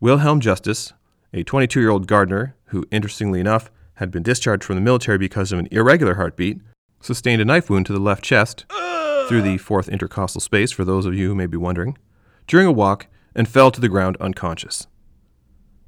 Wilhelm 0.00 0.40
Justus, 0.40 0.92
a 1.32 1.42
22 1.42 1.80
year 1.80 1.90
old 1.90 2.06
gardener 2.06 2.56
who, 2.66 2.84
interestingly 2.90 3.40
enough, 3.40 3.70
had 3.94 4.10
been 4.10 4.22
discharged 4.22 4.64
from 4.64 4.76
the 4.76 4.82
military 4.82 5.18
because 5.18 5.52
of 5.52 5.58
an 5.58 5.68
irregular 5.70 6.14
heartbeat, 6.14 6.60
sustained 7.00 7.40
a 7.40 7.44
knife 7.44 7.70
wound 7.70 7.86
to 7.86 7.92
the 7.92 8.00
left 8.00 8.24
chest 8.24 8.66
through 9.28 9.42
the 9.42 9.58
fourth 9.58 9.88
intercostal 9.88 10.40
space, 10.40 10.72
for 10.72 10.84
those 10.84 11.06
of 11.06 11.14
you 11.14 11.28
who 11.28 11.34
may 11.34 11.46
be 11.46 11.56
wondering, 11.56 11.96
during 12.46 12.66
a 12.66 12.72
walk 12.72 13.06
and 13.34 13.48
fell 13.48 13.70
to 13.70 13.80
the 13.80 13.88
ground 13.88 14.16
unconscious. 14.20 14.86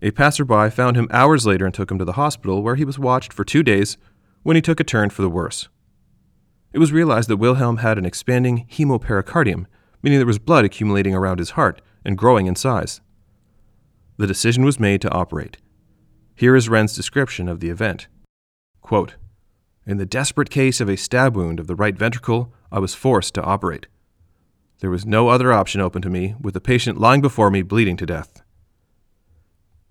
A 0.03 0.11
passerby 0.11 0.71
found 0.71 0.97
him 0.97 1.09
hours 1.11 1.47
later 1.47 1.65
and 1.65 1.75
took 1.75 1.91
him 1.91 1.99
to 1.99 2.05
the 2.05 2.13
hospital, 2.13 2.63
where 2.63 2.77
he 2.77 2.85
was 2.85 2.99
watched 2.99 3.33
for 3.33 3.45
two 3.45 3.63
days 3.63 3.97
when 4.47 4.55
he 4.55 4.63
took 4.63 4.79
a 4.79 4.85
turn 4.85 5.11
for 5.11 5.23
the 5.23 5.29
worse. 5.29 5.69
It 6.73 6.79
was 6.79 6.93
realized 6.93 7.29
that 7.29 7.39
Wilhelm 7.39 7.79
had 7.79 7.99
an 7.99 8.07
expanding 8.07 8.65
hemopericardium, 8.71 9.67
meaning 10.05 10.21
there 10.21 10.27
was 10.27 10.39
blood 10.39 10.65
accumulating 10.65 11.17
around 11.17 11.41
his 11.41 11.51
heart 11.51 11.83
and 12.05 12.17
growing 12.17 12.47
in 12.47 12.55
size. 12.55 13.01
The 14.19 14.27
decision 14.29 14.65
was 14.65 14.79
made 14.79 15.01
to 15.01 15.11
operate, 15.11 15.57
Here 16.37 16.55
is 16.55 16.69
Rehn's 16.69 16.95
description 16.95 17.49
of 17.49 17.59
the 17.59 17.71
event. 17.71 18.07
Quote, 18.83 19.17
In 19.85 19.97
the 19.97 20.07
desperate 20.07 20.49
case 20.49 20.81
of 20.81 20.89
a 20.89 20.97
stab 20.97 21.35
wound 21.35 21.59
of 21.59 21.67
the 21.67 21.75
right 21.75 21.99
ventricle, 21.99 22.55
I 22.71 22.79
was 22.79 22.95
forced 22.95 23.35
to 23.35 23.43
operate. 23.43 23.89
There 24.79 24.91
was 24.91 25.05
no 25.05 25.27
other 25.27 25.53
option 25.53 25.81
open 25.81 26.03
to 26.03 26.09
me, 26.09 26.37
with 26.41 26.55
the 26.55 26.61
patient 26.61 27.01
lying 27.01 27.21
before 27.21 27.51
me 27.51 27.63
bleeding 27.63 27.97
to 27.97 28.07
death. 28.07 28.45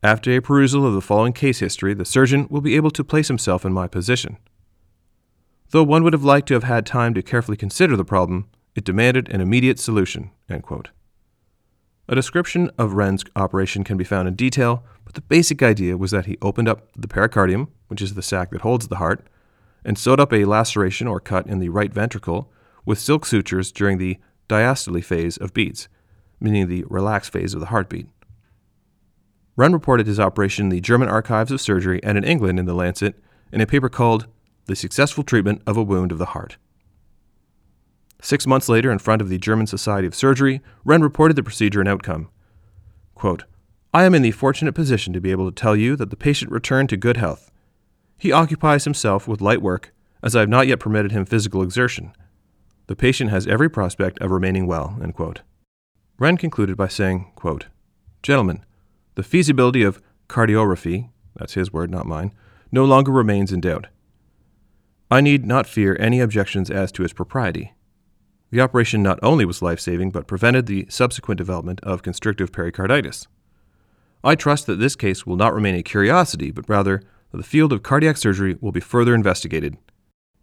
After 0.06 0.32
a 0.38 0.40
perusal 0.40 0.86
of 0.86 0.94
the 0.94 1.02
following 1.02 1.34
case 1.34 1.58
history, 1.58 1.96
the 1.96 2.06
surgeon 2.06 2.46
will 2.52 2.62
be 2.62 2.76
able 2.76 2.92
to 2.92 3.04
place 3.04 3.28
himself 3.28 3.66
in 3.66 3.74
my 3.74 3.88
position. 3.88 4.38
Though 5.72 5.82
one 5.82 6.04
would 6.04 6.14
have 6.14 6.24
liked 6.24 6.48
to 6.50 6.54
have 6.54 6.64
had 6.64 6.86
time 6.86 7.16
to 7.16 7.24
carefully 7.24 7.58
consider 7.58 7.98
the 7.98 8.06
problem, 8.06 8.48
it 8.76 8.84
demanded 8.84 9.28
an 9.30 9.42
immediate 9.42 9.80
solution. 9.80 10.30
A 12.08 12.14
description 12.14 12.70
of 12.78 12.92
Rehn's 12.92 13.24
operation 13.36 13.84
can 13.84 13.98
be 13.98 14.04
found 14.04 14.28
in 14.28 14.36
detail, 14.36 14.84
but 15.06 15.16
the 15.16 15.22
basic 15.22 15.64
idea 15.64 15.98
was 15.98 16.12
that 16.12 16.28
he 16.28 16.38
opened 16.40 16.70
up 16.70 16.88
the 16.96 17.08
pericardium, 17.08 17.70
which 17.88 18.04
is 18.04 18.14
the 18.14 18.22
sac 18.22 18.52
that 18.52 18.62
holds 18.62 18.90
the 18.90 18.98
heart, 18.98 19.26
and 19.84 19.98
sewed 19.98 20.20
up 20.20 20.32
a 20.32 20.46
laceration 20.46 21.08
or 21.08 21.20
cut 21.20 21.48
in 21.48 21.58
the 21.58 21.70
right 21.70 21.92
ventricle 21.92 22.52
with 22.86 23.00
silk 23.00 23.26
sutures 23.26 23.72
during 23.72 23.98
the 23.98 24.20
diastole 24.48 25.04
phase 25.04 25.36
of 25.38 25.56
beats, 25.56 25.88
meaning 26.40 26.68
the 26.68 26.86
relaxed 26.92 27.34
phase 27.34 27.56
of 27.56 27.60
the 27.60 27.74
heartbeat. 27.74 28.06
Rehn 29.58 29.72
reported 29.72 30.06
his 30.06 30.20
operation 30.20 30.66
in 30.66 30.70
the 30.70 30.82
German 30.82 31.08
Archives 31.08 31.52
of 31.52 31.62
Surgery 31.62 32.02
and 32.04 32.18
in 32.18 32.24
England 32.24 32.60
in 32.60 32.66
the 32.66 32.74
Lancet 32.74 33.16
in 33.52 33.62
a 33.62 33.68
paper 33.68 33.88
called 33.88 34.28
The 34.66 34.76
Successful 34.76 35.24
Treatment 35.24 35.62
of 35.66 35.78
a 35.78 35.84
Wound 35.84 36.12
of 36.12 36.18
the 36.18 36.28
Heart. 36.28 36.58
Six 38.22 38.46
months 38.46 38.68
later, 38.68 38.92
in 38.92 39.00
front 39.00 39.22
of 39.22 39.30
the 39.30 39.38
German 39.38 39.68
Society 39.68 40.08
of 40.08 40.16
Surgery, 40.16 40.62
Rehn 40.86 41.02
reported 41.02 41.36
the 41.36 41.44
procedure 41.44 41.80
and 41.80 41.88
outcome. 41.88 42.30
Quote, 43.14 43.46
I 43.94 44.04
am 44.04 44.14
in 44.14 44.24
the 44.24 44.32
fortunate 44.32 44.74
position 44.74 45.14
to 45.14 45.22
be 45.22 45.32
able 45.32 45.50
to 45.50 45.56
tell 45.56 45.76
you 45.76 45.96
that 45.96 46.10
the 46.10 46.18
patient 46.18 46.52
returned 46.52 46.90
to 46.90 46.98
good 46.98 47.16
health. 47.16 47.50
He 48.18 48.34
occupies 48.34 48.84
himself 48.84 49.26
with 49.26 49.40
light 49.40 49.62
work, 49.62 49.94
as 50.22 50.36
I 50.36 50.42
have 50.42 50.50
not 50.50 50.68
yet 50.68 50.82
permitted 50.82 51.14
him 51.14 51.24
physical 51.24 51.62
exertion. 51.62 52.12
The 52.88 52.96
patient 52.96 53.30
has 53.30 53.48
every 53.48 53.70
prospect 53.70 54.20
of 54.20 54.32
remaining 54.32 54.68
well. 54.68 54.98
Rehn 56.20 56.38
concluded 56.38 56.76
by 56.76 56.90
saying, 56.90 57.32
quote, 57.36 57.68
Gentlemen, 58.22 58.66
the 59.16 59.24
feasibility 59.24 59.84
of 59.84 60.02
cardiorrhaphy, 60.28 61.10
that's 61.36 61.54
his 61.54 61.74
word, 61.74 61.90
not 61.90 62.06
mine, 62.06 62.34
no 62.72 62.86
longer 62.86 63.12
remains 63.12 63.52
in 63.52 63.62
doubt. 63.62 63.88
I 65.10 65.22
need 65.22 65.46
not 65.46 65.68
fear 65.68 65.96
any 66.00 66.20
objections 66.20 66.70
as 66.70 66.92
to 66.94 67.04
its 67.04 67.14
propriety. 67.14 67.74
The 68.52 68.62
operation 68.62 69.04
not 69.04 69.20
only 69.22 69.46
was 69.46 69.62
life 69.62 69.80
saving, 69.80 70.12
but 70.12 70.28
prevented 70.28 70.66
the 70.66 70.86
subsequent 70.90 71.38
development 71.38 71.80
of 71.84 72.04
constrictive 72.04 72.52
pericarditis. 72.52 73.28
I 74.24 74.36
trust 74.36 74.66
that 74.66 74.80
this 74.80 74.96
case 74.96 75.26
will 75.26 75.36
not 75.36 75.54
remain 75.54 75.76
a 75.76 75.84
curiosity, 75.84 76.52
but 76.52 76.68
rather 76.68 77.04
that 77.32 77.38
the 77.38 77.44
field 77.44 77.72
of 77.72 77.84
cardiac 77.84 78.18
surgery 78.18 78.58
will 78.60 78.72
be 78.72 78.80
further 78.80 79.14
investigated. 79.14 79.78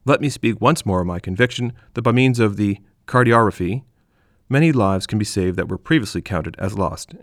Let 0.04 0.20
me 0.20 0.28
speak 0.28 0.60
once 0.60 0.86
more 0.86 1.00
of 1.00 1.06
my 1.06 1.20
conviction 1.20 1.72
that 1.94 2.02
by 2.02 2.12
means 2.12 2.38
of 2.38 2.56
the 2.56 2.78
cardiorrhaphy, 3.06 3.82
many 4.48 4.72
lives 4.72 5.06
can 5.06 5.18
be 5.18 5.24
saved 5.24 5.56
that 5.56 5.68
were 5.68 5.78
previously 5.78 6.22
counted 6.22 6.56
as 6.58 6.78
lost. 6.78 7.14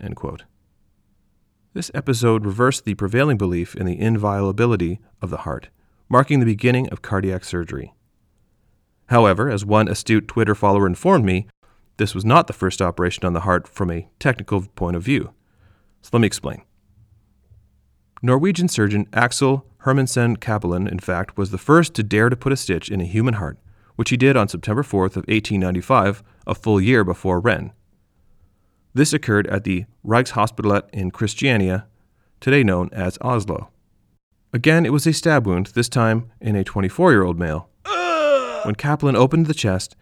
This 1.72 1.90
episode 1.94 2.44
reversed 2.44 2.84
the 2.84 2.96
prevailing 2.96 3.38
belief 3.38 3.76
in 3.76 3.86
the 3.86 4.00
inviolability 4.00 4.98
of 5.22 5.30
the 5.30 5.38
heart, 5.38 5.68
marking 6.08 6.40
the 6.40 6.46
beginning 6.46 6.88
of 6.88 7.00
cardiac 7.00 7.44
surgery. 7.44 7.94
However, 9.06 9.48
as 9.48 9.64
one 9.64 9.86
astute 9.86 10.26
Twitter 10.26 10.56
follower 10.56 10.84
informed 10.84 11.24
me, 11.24 11.46
this 11.96 12.12
was 12.12 12.24
not 12.24 12.48
the 12.48 12.52
first 12.52 12.82
operation 12.82 13.24
on 13.24 13.34
the 13.34 13.42
heart 13.42 13.68
from 13.68 13.88
a 13.88 14.08
technical 14.18 14.62
point 14.74 14.96
of 14.96 15.04
view. 15.04 15.32
So 16.02 16.10
let 16.12 16.22
me 16.22 16.26
explain. 16.26 16.62
Norwegian 18.20 18.66
surgeon 18.66 19.06
Axel 19.12 19.64
Hermansen 19.84 20.38
Cappelen, 20.38 20.88
in 20.88 20.98
fact, 20.98 21.38
was 21.38 21.52
the 21.52 21.58
first 21.58 21.94
to 21.94 22.02
dare 22.02 22.28
to 22.28 22.36
put 22.36 22.52
a 22.52 22.56
stitch 22.56 22.90
in 22.90 23.00
a 23.00 23.04
human 23.04 23.34
heart, 23.34 23.58
which 23.94 24.10
he 24.10 24.16
did 24.16 24.36
on 24.36 24.48
September 24.48 24.82
4th 24.82 25.16
of 25.16 25.26
1895, 25.28 26.24
a 26.48 26.54
full 26.54 26.80
year 26.80 27.04
before 27.04 27.40
Rehn. 27.40 27.70
This 28.92 29.12
occurred 29.12 29.46
at 29.46 29.64
the 29.64 29.86
Rigshospitalet 30.04 30.90
in 30.92 31.10
Christiania, 31.10 31.86
today 32.40 32.64
known 32.64 32.90
as 32.92 33.18
Oslo. 33.20 33.68
Again, 34.52 34.84
it 34.84 34.92
was 34.92 35.06
a 35.06 35.12
stab 35.12 35.46
wound, 35.46 35.66
this 35.68 35.88
time 35.88 36.30
in 36.40 36.56
a 36.56 36.64
24 36.64 37.12
year 37.12 37.22
old 37.22 37.38
male. 37.38 37.68
When 38.64 38.74
Cappelen 38.74 39.16
opened 39.16 39.46
the 39.46 39.54
chest, 39.54 39.96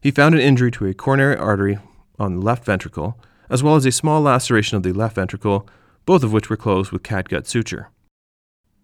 he 0.00 0.10
found 0.10 0.34
an 0.34 0.40
injury 0.40 0.70
to 0.72 0.86
a 0.86 0.94
coronary 0.94 1.36
artery 1.36 1.78
on 2.18 2.34
the 2.34 2.44
left 2.44 2.64
ventricle, 2.64 3.18
as 3.48 3.62
well 3.62 3.76
as 3.76 3.86
a 3.86 3.92
small 3.92 4.20
laceration 4.20 4.76
of 4.76 4.82
the 4.82 4.92
left 4.92 5.14
ventricle, 5.14 5.66
both 6.04 6.22
of 6.22 6.32
which 6.32 6.50
were 6.50 6.56
closed 6.56 6.90
with 6.90 7.02
catgut 7.02 7.46
suture. 7.46 7.90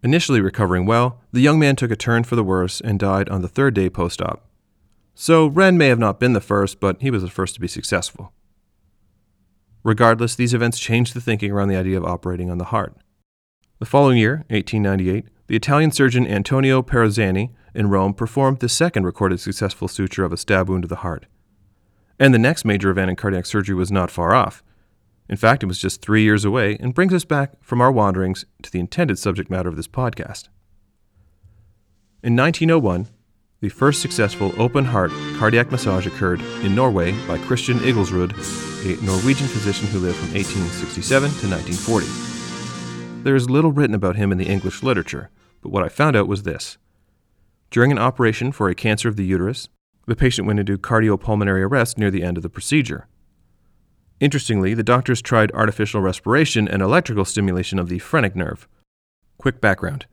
Initially 0.01 0.41
recovering 0.41 0.85
well, 0.85 1.21
the 1.31 1.41
young 1.41 1.59
man 1.59 1.75
took 1.75 1.91
a 1.91 1.95
turn 1.95 2.23
for 2.23 2.35
the 2.35 2.43
worse 2.43 2.81
and 2.81 2.99
died 2.99 3.29
on 3.29 3.41
the 3.41 3.47
third 3.47 3.73
day 3.73 3.89
post 3.89 4.21
op. 4.21 4.47
So, 5.13 5.49
Rehn 5.49 5.75
may 5.75 5.89
have 5.89 5.99
not 5.99 6.19
been 6.19 6.33
the 6.33 6.41
first, 6.41 6.79
but 6.79 7.01
he 7.01 7.11
was 7.11 7.21
the 7.21 7.29
first 7.29 7.53
to 7.55 7.61
be 7.61 7.67
successful. 7.67 8.33
Regardless, 9.83 10.35
these 10.35 10.53
events 10.53 10.79
changed 10.79 11.13
the 11.13 11.21
thinking 11.21 11.51
around 11.51 11.69
the 11.69 11.75
idea 11.75 11.97
of 11.97 12.05
operating 12.05 12.49
on 12.49 12.57
the 12.57 12.65
heart. 12.65 12.95
The 13.79 13.85
following 13.85 14.17
year, 14.17 14.45
1898, 14.49 15.25
the 15.47 15.55
Italian 15.55 15.91
surgeon 15.91 16.27
Antonio 16.27 16.83
Parrozzani 16.83 17.49
in 17.73 17.89
Rome 17.89 18.13
performed 18.13 18.59
the 18.59 18.69
second 18.69 19.05
recorded 19.05 19.39
successful 19.39 19.87
suture 19.87 20.23
of 20.23 20.31
a 20.31 20.37
stab 20.37 20.69
wound 20.69 20.83
to 20.83 20.87
the 20.87 20.97
heart. 20.97 21.25
And 22.19 22.33
the 22.33 22.39
next 22.39 22.63
major 22.63 22.91
event 22.91 23.09
in 23.09 23.15
cardiac 23.15 23.47
surgery 23.47 23.73
was 23.73 23.91
not 23.91 24.11
far 24.11 24.35
off. 24.35 24.63
In 25.27 25.37
fact, 25.37 25.63
it 25.63 25.67
was 25.67 25.79
just 25.79 26.01
three 26.01 26.23
years 26.23 26.45
away 26.45 26.77
and 26.79 26.93
brings 26.93 27.13
us 27.13 27.25
back 27.25 27.53
from 27.61 27.81
our 27.81 27.91
wanderings 27.91 28.45
to 28.61 28.71
the 28.71 28.79
intended 28.79 29.17
subject 29.17 29.49
matter 29.49 29.69
of 29.69 29.77
this 29.77 29.87
podcast. 29.87 30.49
In 32.21 32.35
1901, 32.35 33.07
the 33.61 33.69
first 33.69 34.01
successful 34.01 34.53
open 34.59 34.83
heart 34.83 35.11
cardiac 35.37 35.71
massage 35.71 36.07
occurred 36.07 36.41
in 36.63 36.73
Norway 36.73 37.11
by 37.27 37.37
Christian 37.37 37.77
Igelsrud, 37.79 38.31
a 38.31 39.05
Norwegian 39.05 39.47
physician 39.47 39.87
who 39.87 39.99
lived 39.99 40.17
from 40.17 40.33
1867 40.33 41.29
to 41.29 41.47
1940. 41.47 43.23
There 43.23 43.35
is 43.35 43.51
little 43.51 43.71
written 43.71 43.93
about 43.93 44.15
him 44.15 44.31
in 44.31 44.39
the 44.39 44.47
English 44.47 44.81
literature, 44.81 45.29
but 45.61 45.69
what 45.69 45.83
I 45.83 45.89
found 45.89 46.15
out 46.15 46.27
was 46.27 46.41
this. 46.41 46.79
During 47.69 47.91
an 47.91 47.99
operation 47.99 48.51
for 48.51 48.67
a 48.67 48.75
cancer 48.75 49.07
of 49.07 49.15
the 49.15 49.25
uterus, 49.25 49.69
the 50.07 50.15
patient 50.15 50.47
went 50.47 50.59
into 50.59 50.79
cardiopulmonary 50.79 51.61
arrest 51.61 51.99
near 51.99 52.09
the 52.09 52.23
end 52.23 52.37
of 52.37 52.43
the 52.43 52.49
procedure. 52.49 53.07
Interestingly, 54.19 54.73
the 54.73 54.83
doctors 54.83 55.21
tried 55.21 55.51
artificial 55.51 56.01
respiration 56.01 56.67
and 56.67 56.81
electrical 56.81 57.25
stimulation 57.25 57.77
of 57.77 57.89
the 57.89 57.99
phrenic 57.99 58.35
nerve. 58.35 58.67
Quick 59.37 59.61
background 59.61 60.07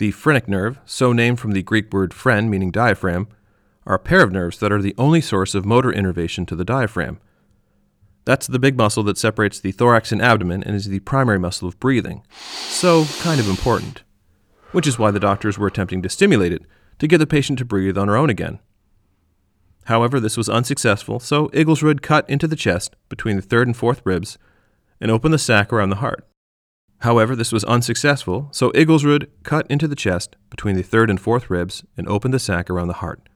the 0.00 0.10
phrenic 0.12 0.48
nerve, 0.48 0.80
so 0.86 1.12
named 1.12 1.38
from 1.38 1.52
the 1.52 1.62
Greek 1.62 1.92
word 1.92 2.12
phren, 2.12 2.48
meaning 2.48 2.70
diaphragm, 2.70 3.28
are 3.86 3.96
a 3.96 3.98
pair 3.98 4.22
of 4.22 4.32
nerves 4.32 4.58
that 4.58 4.72
are 4.72 4.80
the 4.80 4.94
only 4.96 5.20
source 5.20 5.54
of 5.54 5.66
motor 5.66 5.92
innervation 5.92 6.46
to 6.46 6.56
the 6.56 6.64
diaphragm. 6.64 7.20
That's 8.24 8.46
the 8.46 8.58
big 8.58 8.78
muscle 8.78 9.02
that 9.02 9.18
separates 9.18 9.60
the 9.60 9.72
thorax 9.72 10.10
and 10.10 10.22
abdomen 10.22 10.64
and 10.64 10.74
is 10.74 10.86
the 10.86 11.00
primary 11.00 11.38
muscle 11.38 11.68
of 11.68 11.78
breathing. 11.78 12.22
So, 12.30 13.04
kind 13.20 13.38
of 13.38 13.48
important. 13.48 14.02
Which 14.72 14.86
is 14.86 14.98
why 14.98 15.10
the 15.10 15.20
doctors 15.20 15.58
were 15.58 15.66
attempting 15.66 16.00
to 16.00 16.08
stimulate 16.08 16.52
it 16.52 16.62
to 16.98 17.06
get 17.06 17.18
the 17.18 17.26
patient 17.26 17.58
to 17.58 17.66
breathe 17.66 17.98
on 17.98 18.08
her 18.08 18.16
own 18.16 18.30
again. 18.30 18.58
However, 19.84 20.18
this 20.18 20.36
was 20.36 20.48
unsuccessful, 20.48 21.20
so 21.20 21.48
Igelsrud 21.48 22.00
cut 22.00 22.28
into 22.28 22.46
the 22.46 22.56
chest 22.56 22.96
between 23.10 23.36
the 23.36 23.42
third 23.42 23.68
and 23.68 23.76
fourth 23.76 24.00
ribs 24.04 24.38
and 24.98 25.10
opened 25.10 25.34
the 25.34 25.38
sac 25.38 25.74
around 25.74 25.90
the 25.90 25.96
heart. 25.96 26.26
However, 27.00 27.34
this 27.34 27.52
was 27.52 27.64
unsuccessful, 27.64 28.48
so 28.52 28.70
Igelsrud 28.72 29.28
cut 29.42 29.66
into 29.70 29.88
the 29.88 29.96
chest 29.96 30.36
between 30.50 30.76
the 30.76 30.82
third 30.82 31.08
and 31.08 31.20
fourth 31.20 31.48
ribs 31.48 31.82
and 31.96 32.06
opened 32.08 32.34
the 32.34 32.38
sac 32.38 32.68
around 32.68 32.88
the 32.88 32.94
heart. 32.94 33.28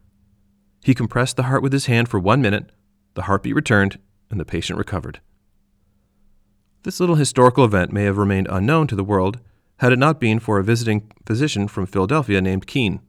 He 0.83 0.94
compressed 0.94 1.37
the 1.37 1.44
heart 1.44 1.62
with 1.62 1.73
his 1.73 1.87
hand 1.87 2.09
for 2.09 2.21
one 2.21 2.42
minute, 2.42 2.71
the 3.14 3.23
heartbeat 3.23 3.54
returned, 3.54 3.99
and 4.30 4.38
the 4.38 4.44
patient 4.44 4.78
recovered. 4.78 5.21
This 6.83 7.00
little 7.00 7.14
historical 7.14 7.64
event 7.64 7.90
may 7.90 8.04
have 8.04 8.18
remained 8.18 8.49
unknown 8.50 8.87
to 8.88 8.97
the 8.97 9.04
world 9.04 9.40
had 9.78 9.92
it 9.92 9.99
not 9.99 10.21
been 10.21 10.38
for 10.38 10.59
a 10.59 10.64
visiting 10.64 11.11
physician 11.25 11.66
from 11.66 11.87
Philadelphia 11.87 12.42
named 12.42 12.66
Keen. 12.66 13.00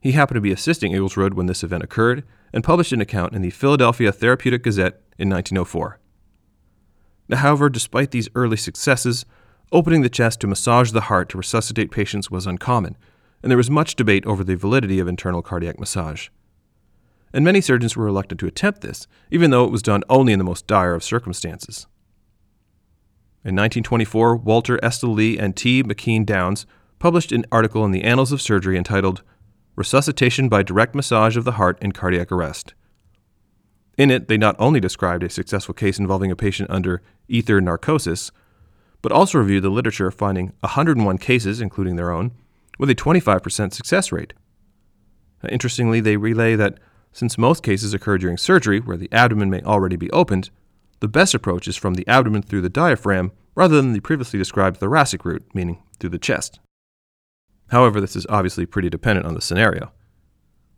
He 0.00 0.12
happened 0.12 0.36
to 0.36 0.40
be 0.40 0.52
assisting 0.52 0.92
Igelsrud 0.92 1.34
when 1.34 1.46
this 1.46 1.64
event 1.64 1.82
occurred 1.82 2.24
and 2.52 2.62
published 2.62 2.92
an 2.92 3.00
account 3.00 3.34
in 3.34 3.42
the 3.42 3.50
Philadelphia 3.50 4.12
Therapeutic 4.12 4.62
Gazette 4.62 5.00
in 5.18 5.28
1904. 5.28 5.98
Now, 7.28 7.38
however, 7.38 7.68
despite 7.68 8.12
these 8.12 8.28
early 8.34 8.56
successes, 8.56 9.24
Opening 9.72 10.02
the 10.02 10.10
chest 10.10 10.40
to 10.40 10.46
massage 10.46 10.90
the 10.90 11.02
heart 11.02 11.30
to 11.30 11.38
resuscitate 11.38 11.90
patients 11.90 12.30
was 12.30 12.46
uncommon, 12.46 12.94
and 13.42 13.50
there 13.50 13.56
was 13.56 13.70
much 13.70 13.96
debate 13.96 14.26
over 14.26 14.44
the 14.44 14.54
validity 14.54 14.98
of 14.98 15.08
internal 15.08 15.40
cardiac 15.40 15.80
massage. 15.80 16.28
And 17.32 17.42
many 17.42 17.62
surgeons 17.62 17.96
were 17.96 18.04
reluctant 18.04 18.38
to 18.40 18.46
attempt 18.46 18.82
this, 18.82 19.06
even 19.30 19.50
though 19.50 19.64
it 19.64 19.70
was 19.70 19.80
done 19.80 20.04
only 20.10 20.34
in 20.34 20.38
the 20.38 20.44
most 20.44 20.66
dire 20.66 20.94
of 20.94 21.02
circumstances. 21.02 21.86
In 23.44 23.56
1924, 23.56 24.36
Walter 24.36 24.78
Estel 24.84 25.10
Lee 25.10 25.38
and 25.38 25.56
T. 25.56 25.82
McKean 25.82 26.26
Downs 26.26 26.66
published 26.98 27.32
an 27.32 27.46
article 27.50 27.82
in 27.86 27.92
the 27.92 28.04
Annals 28.04 28.30
of 28.30 28.42
Surgery 28.42 28.76
entitled 28.76 29.22
Resuscitation 29.74 30.50
by 30.50 30.62
Direct 30.62 30.94
Massage 30.94 31.38
of 31.38 31.44
the 31.44 31.52
Heart 31.52 31.78
in 31.80 31.92
Cardiac 31.92 32.30
Arrest. 32.30 32.74
In 33.96 34.10
it, 34.10 34.28
they 34.28 34.36
not 34.36 34.54
only 34.58 34.80
described 34.80 35.22
a 35.22 35.30
successful 35.30 35.74
case 35.74 35.98
involving 35.98 36.30
a 36.30 36.36
patient 36.36 36.68
under 36.70 37.00
ether 37.26 37.60
narcosis, 37.60 38.30
but 39.02 39.12
also 39.12 39.38
reviewed 39.38 39.64
the 39.64 39.70
literature 39.70 40.10
finding 40.10 40.52
101 40.60 41.18
cases, 41.18 41.60
including 41.60 41.96
their 41.96 42.10
own, 42.10 42.32
with 42.78 42.88
a 42.88 42.94
25% 42.94 43.72
success 43.72 44.10
rate. 44.12 44.32
Interestingly, 45.48 46.00
they 46.00 46.16
relay 46.16 46.54
that 46.54 46.78
since 47.12 47.36
most 47.36 47.62
cases 47.62 47.92
occur 47.92 48.16
during 48.16 48.38
surgery, 48.38 48.80
where 48.80 48.96
the 48.96 49.12
abdomen 49.12 49.50
may 49.50 49.60
already 49.62 49.96
be 49.96 50.10
opened, 50.12 50.50
the 51.00 51.08
best 51.08 51.34
approach 51.34 51.68
is 51.68 51.76
from 51.76 51.94
the 51.94 52.06
abdomen 52.06 52.42
through 52.42 52.62
the 52.62 52.68
diaphragm 52.68 53.32
rather 53.54 53.76
than 53.76 53.92
the 53.92 54.00
previously 54.00 54.38
described 54.38 54.78
thoracic 54.78 55.24
route, 55.24 55.44
meaning 55.52 55.82
through 55.98 56.10
the 56.10 56.18
chest. 56.18 56.60
However, 57.68 58.00
this 58.00 58.16
is 58.16 58.26
obviously 58.28 58.66
pretty 58.66 58.88
dependent 58.88 59.26
on 59.26 59.34
the 59.34 59.40
scenario. 59.40 59.92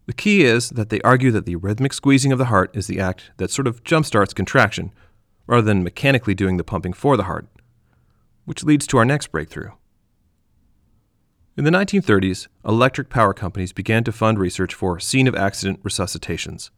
The 0.06 0.12
key 0.12 0.44
is 0.44 0.70
that 0.70 0.90
they 0.90 1.00
argue 1.02 1.30
that 1.30 1.46
the 1.46 1.56
rhythmic 1.56 1.92
squeezing 1.92 2.32
of 2.32 2.38
the 2.38 2.46
heart 2.46 2.74
is 2.74 2.86
the 2.86 3.00
act 3.00 3.30
that 3.36 3.50
sort 3.50 3.66
of 3.66 3.84
jumpstarts 3.84 4.34
contraction, 4.34 4.92
rather 5.46 5.62
than 5.62 5.84
mechanically 5.84 6.34
doing 6.34 6.56
the 6.56 6.64
pumping 6.64 6.92
for 6.92 7.16
the 7.16 7.24
heart, 7.24 7.46
which 8.44 8.64
leads 8.64 8.86
to 8.86 8.98
our 8.98 9.04
next 9.04 9.28
breakthrough. 9.28 9.70
In 11.56 11.64
the 11.64 11.70
1930s, 11.70 12.48
electric 12.64 13.08
power 13.08 13.32
companies 13.32 13.72
began 13.72 14.02
to 14.04 14.12
fund 14.12 14.38
research 14.38 14.74
for 14.74 14.98
scene 14.98 15.28
of 15.28 15.36
accident 15.36 15.82
resuscitations. 15.84 16.70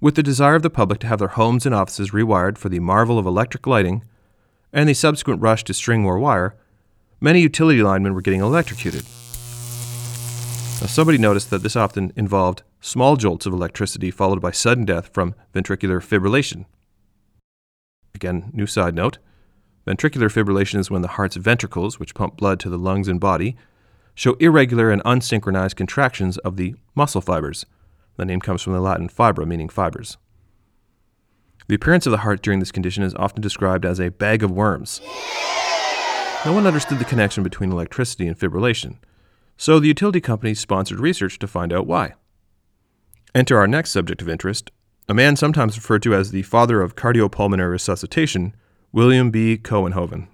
With 0.00 0.14
the 0.14 0.22
desire 0.22 0.54
of 0.54 0.62
the 0.62 0.70
public 0.70 1.00
to 1.00 1.06
have 1.08 1.18
their 1.18 1.28
homes 1.28 1.66
and 1.66 1.74
offices 1.74 2.12
rewired 2.12 2.56
for 2.56 2.68
the 2.68 2.78
marvel 2.78 3.18
of 3.18 3.26
electric 3.26 3.66
lighting, 3.66 4.04
and 4.72 4.88
the 4.88 4.94
subsequent 4.94 5.40
rush 5.40 5.64
to 5.64 5.74
string 5.74 6.02
more 6.02 6.18
wire, 6.18 6.54
many 7.20 7.40
utility 7.40 7.82
linemen 7.82 8.14
were 8.14 8.20
getting 8.20 8.40
electrocuted. 8.40 9.04
Now, 10.80 10.88
somebody 10.88 11.18
noticed 11.18 11.50
that 11.50 11.62
this 11.62 11.76
often 11.76 12.12
involved 12.14 12.62
small 12.80 13.16
jolts 13.16 13.46
of 13.46 13.52
electricity 13.52 14.10
followed 14.10 14.40
by 14.40 14.50
sudden 14.50 14.84
death 14.84 15.08
from 15.12 15.34
ventricular 15.54 16.00
fibrillation. 16.00 16.66
Again, 18.14 18.50
new 18.52 18.66
side 18.66 18.94
note 18.94 19.18
ventricular 19.86 20.30
fibrillation 20.30 20.78
is 20.78 20.90
when 20.90 21.02
the 21.02 21.08
heart's 21.08 21.36
ventricles, 21.36 21.98
which 21.98 22.14
pump 22.14 22.36
blood 22.36 22.60
to 22.60 22.68
the 22.68 22.78
lungs 22.78 23.08
and 23.08 23.20
body, 23.20 23.56
show 24.14 24.34
irregular 24.34 24.90
and 24.90 25.02
unsynchronized 25.04 25.76
contractions 25.76 26.38
of 26.38 26.56
the 26.56 26.74
muscle 26.94 27.20
fibers. 27.20 27.66
The 28.16 28.24
name 28.24 28.40
comes 28.40 28.62
from 28.62 28.72
the 28.72 28.80
Latin 28.80 29.08
fibra, 29.08 29.46
meaning 29.46 29.68
fibers. 29.68 30.16
The 31.66 31.74
appearance 31.74 32.06
of 32.06 32.10
the 32.10 32.18
heart 32.18 32.42
during 32.42 32.60
this 32.60 32.72
condition 32.72 33.02
is 33.02 33.14
often 33.14 33.40
described 33.40 33.84
as 33.84 33.98
a 33.98 34.10
bag 34.10 34.42
of 34.42 34.50
worms. 34.50 35.00
No 36.44 36.52
one 36.52 36.66
understood 36.66 36.98
the 36.98 37.06
connection 37.06 37.42
between 37.42 37.72
electricity 37.72 38.26
and 38.26 38.38
fibrillation, 38.38 38.98
so 39.56 39.80
the 39.80 39.88
utility 39.88 40.20
companies 40.20 40.60
sponsored 40.60 41.00
research 41.00 41.38
to 41.38 41.46
find 41.46 41.72
out 41.72 41.86
why. 41.86 42.14
Enter 43.34 43.58
our 43.58 43.66
next 43.66 43.90
subject 43.90 44.20
of 44.20 44.28
interest 44.28 44.70
a 45.08 45.14
man 45.14 45.36
sometimes 45.36 45.76
referred 45.76 46.02
to 46.02 46.14
as 46.14 46.30
the 46.30 46.42
father 46.42 46.80
of 46.80 46.96
cardiopulmonary 46.96 47.72
resuscitation, 47.72 48.54
William 48.94 49.32
B. 49.32 49.58
Kouwenhoven. 49.58 50.28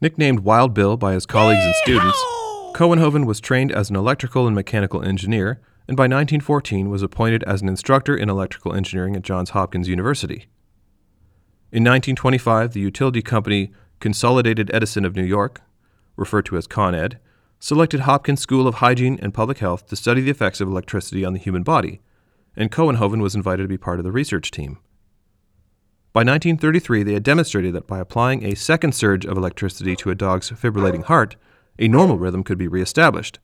Nicknamed 0.00 0.40
Wild 0.40 0.72
Bill 0.72 0.96
by 0.96 1.12
his 1.12 1.26
colleagues 1.26 1.62
and 1.62 1.74
students, 1.74 2.18
Kouwenhoven 2.72 3.26
was 3.26 3.42
trained 3.42 3.70
as 3.70 3.90
an 3.90 3.96
electrical 3.96 4.46
and 4.46 4.54
mechanical 4.54 5.02
engineer 5.02 5.60
and 5.86 5.94
by 5.94 6.04
1914 6.04 6.88
was 6.88 7.02
appointed 7.02 7.42
as 7.42 7.60
an 7.60 7.68
instructor 7.68 8.16
in 8.16 8.30
electrical 8.30 8.72
engineering 8.72 9.14
at 9.16 9.20
Johns 9.20 9.50
Hopkins 9.50 9.86
University. 9.86 10.46
In 11.70 11.84
1925, 11.84 12.72
the 12.72 12.80
utility 12.80 13.20
company 13.20 13.70
Consolidated 14.00 14.70
Edison 14.72 15.04
of 15.04 15.14
New 15.14 15.22
York, 15.22 15.60
referred 16.16 16.46
to 16.46 16.56
as 16.56 16.66
Con 16.66 16.94
Ed, 16.94 17.20
selected 17.60 18.00
Hopkins 18.00 18.40
School 18.40 18.66
of 18.66 18.76
Hygiene 18.76 19.18
and 19.20 19.34
Public 19.34 19.58
Health 19.58 19.86
to 19.88 19.96
study 19.96 20.22
the 20.22 20.30
effects 20.30 20.62
of 20.62 20.68
electricity 20.68 21.22
on 21.22 21.34
the 21.34 21.38
human 21.38 21.64
body, 21.64 22.00
and 22.56 22.72
Kouwenhoven 22.72 23.20
was 23.20 23.34
invited 23.34 23.64
to 23.64 23.68
be 23.68 23.76
part 23.76 23.98
of 23.98 24.06
the 24.06 24.10
research 24.10 24.50
team. 24.50 24.78
By 26.12 26.20
1933, 26.20 27.04
they 27.04 27.14
had 27.14 27.22
demonstrated 27.22 27.74
that 27.74 27.86
by 27.86 27.98
applying 27.98 28.44
a 28.44 28.54
second 28.54 28.94
surge 28.94 29.24
of 29.24 29.38
electricity 29.38 29.96
to 29.96 30.10
a 30.10 30.14
dog's 30.14 30.50
fibrillating 30.50 31.04
heart, 31.04 31.36
a 31.78 31.88
normal 31.88 32.18
rhythm 32.18 32.44
could 32.44 32.58
be 32.58 32.68
reestablished. 32.68 33.38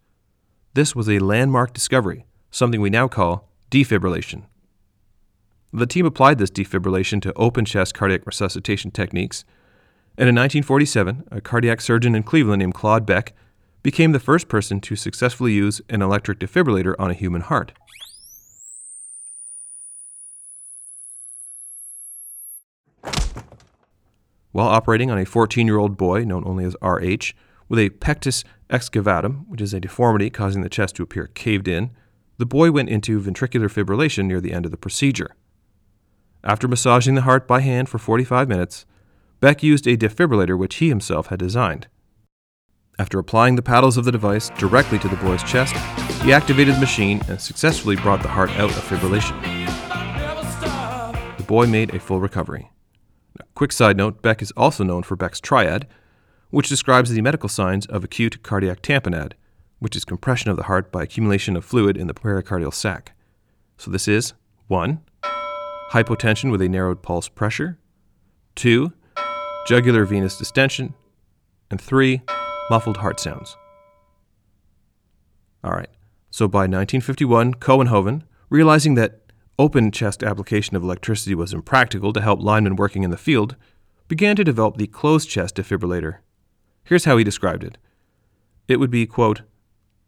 This 0.75 0.95
was 0.95 1.09
a 1.09 1.19
landmark 1.19 1.73
discovery, 1.73 2.27
something 2.51 2.83
we 2.83 2.91
now 2.91 3.09
call 3.09 3.49
defibrillation. 3.71 4.45
The 5.73 5.87
team 5.87 6.05
applied 6.05 6.37
this 6.37 6.51
defibrillation 6.51 7.23
to 7.23 7.33
open 7.35 7.65
chest 7.65 7.95
cardiac 7.95 8.27
resuscitation 8.27 8.91
techniques, 8.91 9.47
and 10.19 10.29
in 10.29 10.35
1947, 10.35 11.25
a 11.31 11.41
cardiac 11.41 11.81
surgeon 11.81 12.15
in 12.15 12.23
Cleveland 12.23 12.61
named 12.61 12.75
Claude 12.75 13.07
Beck 13.07 13.33
became 13.83 14.13
the 14.13 14.21
first 14.21 14.49
person 14.49 14.79
to 14.83 14.95
successfully 14.95 15.53
use 15.53 15.81
an 15.89 16.03
electric 16.03 16.39
defibrillator 16.39 16.95
on 16.99 17.11
a 17.11 17.15
human 17.15 17.41
heart. 17.41 17.73
While 24.59 24.71
operating 24.71 25.09
on 25.09 25.19
a 25.19 25.25
14 25.25 25.69
year 25.69 25.79
old 25.79 25.97
boy, 25.97 26.25
known 26.25 26.43
only 26.45 26.65
as 26.65 26.77
RH, 26.83 27.33
with 27.69 27.79
a 27.79 27.91
pectus 27.91 28.43
excavatum, 28.69 29.47
which 29.47 29.61
is 29.61 29.73
a 29.73 29.79
deformity 29.79 30.31
causing 30.31 30.63
the 30.63 30.69
chest 30.69 30.97
to 30.97 31.05
appear 31.05 31.29
caved 31.29 31.69
in, 31.69 31.93
the 32.39 32.45
boy 32.45 32.73
went 32.73 32.89
into 32.89 33.21
ventricular 33.21 33.71
fibrillation 33.73 34.25
near 34.25 34.41
the 34.41 34.53
end 34.53 34.65
of 34.65 34.73
the 34.73 34.77
procedure. 34.77 35.37
After 36.43 36.67
massaging 36.67 37.15
the 37.15 37.21
heart 37.21 37.47
by 37.47 37.61
hand 37.61 37.89
for 37.89 37.99
45 37.99 38.49
minutes, 38.49 38.85
Beck 39.39 39.63
used 39.63 39.87
a 39.87 39.97
defibrillator 39.97 40.59
which 40.59 40.75
he 40.75 40.89
himself 40.89 41.29
had 41.29 41.39
designed. 41.39 41.87
After 42.99 43.21
applying 43.21 43.55
the 43.55 43.63
paddles 43.63 43.97
of 43.97 44.07
the 44.07 44.11
device 44.11 44.51
directly 44.59 44.99
to 44.99 45.09
the 45.09 45.15
boy's 45.19 45.45
chest, 45.45 45.73
he 46.25 46.33
activated 46.33 46.75
the 46.75 46.81
machine 46.81 47.23
and 47.29 47.41
successfully 47.41 47.95
brought 47.95 48.23
the 48.23 48.29
heart 48.29 48.51
out 48.59 48.71
of 48.71 48.77
fibrillation. 48.79 49.41
The 51.37 51.45
boy 51.45 51.67
made 51.67 51.95
a 51.95 52.01
full 52.01 52.19
recovery. 52.19 52.73
Quick 53.55 53.73
side 53.73 53.97
note 53.97 54.23
Beck 54.23 54.43
is 54.43 54.53
also 54.57 54.85
known 54.85 55.03
for 55.03 55.17
Beck's 55.17 55.41
triad, 55.41 55.87
which 56.51 56.69
describes 56.69 57.11
the 57.11 57.21
medical 57.21 57.49
signs 57.49 57.87
of 57.87 58.05
acute 58.05 58.43
cardiac 58.43 58.83
tamponade, 58.83 59.33
which 59.79 59.97
is 59.97 60.05
compression 60.05 60.51
of 60.51 60.57
the 60.57 60.65
heart 60.65 60.91
by 60.91 61.03
accumulation 61.03 61.57
of 61.57 61.65
fluid 61.65 61.97
in 61.97 62.07
the 62.07 62.15
pericardial 62.15 62.73
sac. 62.73 63.13
So 63.77 63.91
this 63.91 64.09
is 64.09 64.35
1. 64.67 65.01
Hypotension 65.91 66.51
with 66.51 66.63
a 66.63 66.69
narrowed 66.69 67.03
pulse 67.03 67.29
pressure, 67.29 67.79
2. 68.57 68.93
Jugular 69.67 70.07
venous 70.07 70.39
distension, 70.39 70.95
and 71.71 71.79
3 71.79 72.23
muffled 72.71 72.97
heart 72.99 73.21
sounds. 73.21 73.55
All 75.63 75.73
right, 75.73 75.91
so 76.31 76.49
by 76.49 76.61
1951, 76.61 77.55
Kouwenhoven, 77.55 78.23
realizing 78.49 78.95
that 78.95 79.18
open 79.59 79.91
chest 79.91 80.23
application 80.23 80.77
of 80.77 80.83
electricity 80.83 81.35
was 81.35 81.53
impractical 81.53 82.13
to 82.13 82.21
help 82.21 82.41
linemen 82.41 82.77
working 82.77 83.03
in 83.03 83.11
the 83.11 83.17
field, 83.17 83.57
began 84.07 84.37
to 84.37 84.45
develop 84.45 84.77
the 84.77 84.87
closed 84.87 85.29
chest 85.29 85.57
defibrillator. 85.57 86.19
Here's 86.85 87.05
how 87.05 87.17
he 87.17 87.25
described 87.25 87.65
it 87.65 87.79
it 88.69 88.79
would 88.79 88.91
be, 88.91 89.07
quote, 89.07 89.43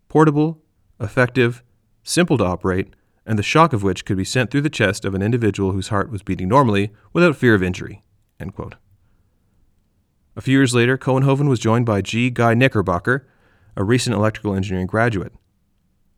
portable, 0.08 0.62
effective, 1.00 1.62
simple 2.02 2.38
to 2.38 2.44
operate, 2.44 2.94
and 3.26 3.38
the 3.38 3.42
shock 3.42 3.72
of 3.72 3.82
which 3.82 4.04
could 4.04 4.16
be 4.16 4.24
sent 4.24 4.50
through 4.50 4.60
the 4.60 4.70
chest 4.70 5.04
of 5.04 5.14
an 5.14 5.22
individual 5.22 5.72
whose 5.72 5.88
heart 5.88 6.10
was 6.10 6.22
beating 6.22 6.48
normally 6.48 6.92
without 7.12 7.36
fear 7.36 7.54
of 7.54 7.62
injury. 7.62 8.02
A 10.36 10.40
few 10.40 10.58
years 10.58 10.74
later, 10.74 10.96
Kouwenhoven 10.96 11.48
was 11.48 11.58
joined 11.58 11.86
by 11.86 12.00
G. 12.00 12.30
Guy 12.30 12.54
Knickerbocker, 12.54 13.26
a 13.76 13.84
recent 13.84 14.16
electrical 14.16 14.54
engineering 14.54 14.86
graduate. 14.86 15.32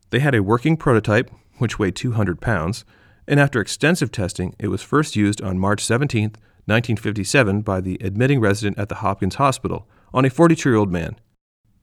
They 0.09 0.19
had 0.19 0.35
a 0.35 0.43
working 0.43 0.77
prototype, 0.77 1.29
which 1.57 1.77
weighed 1.77 1.95
200 1.95 2.39
pounds, 2.39 2.85
and 3.27 3.39
after 3.39 3.61
extensive 3.61 4.11
testing, 4.11 4.55
it 4.59 4.67
was 4.67 4.81
first 4.81 5.15
used 5.15 5.41
on 5.41 5.59
March 5.59 5.83
17, 5.83 6.23
1957, 6.65 7.61
by 7.61 7.81
the 7.81 7.97
admitting 8.01 8.39
resident 8.39 8.77
at 8.77 8.89
the 8.89 8.95
Hopkins 8.95 9.35
Hospital 9.35 9.87
on 10.13 10.25
a 10.25 10.29
42-year-old 10.29 10.91
man. 10.91 11.19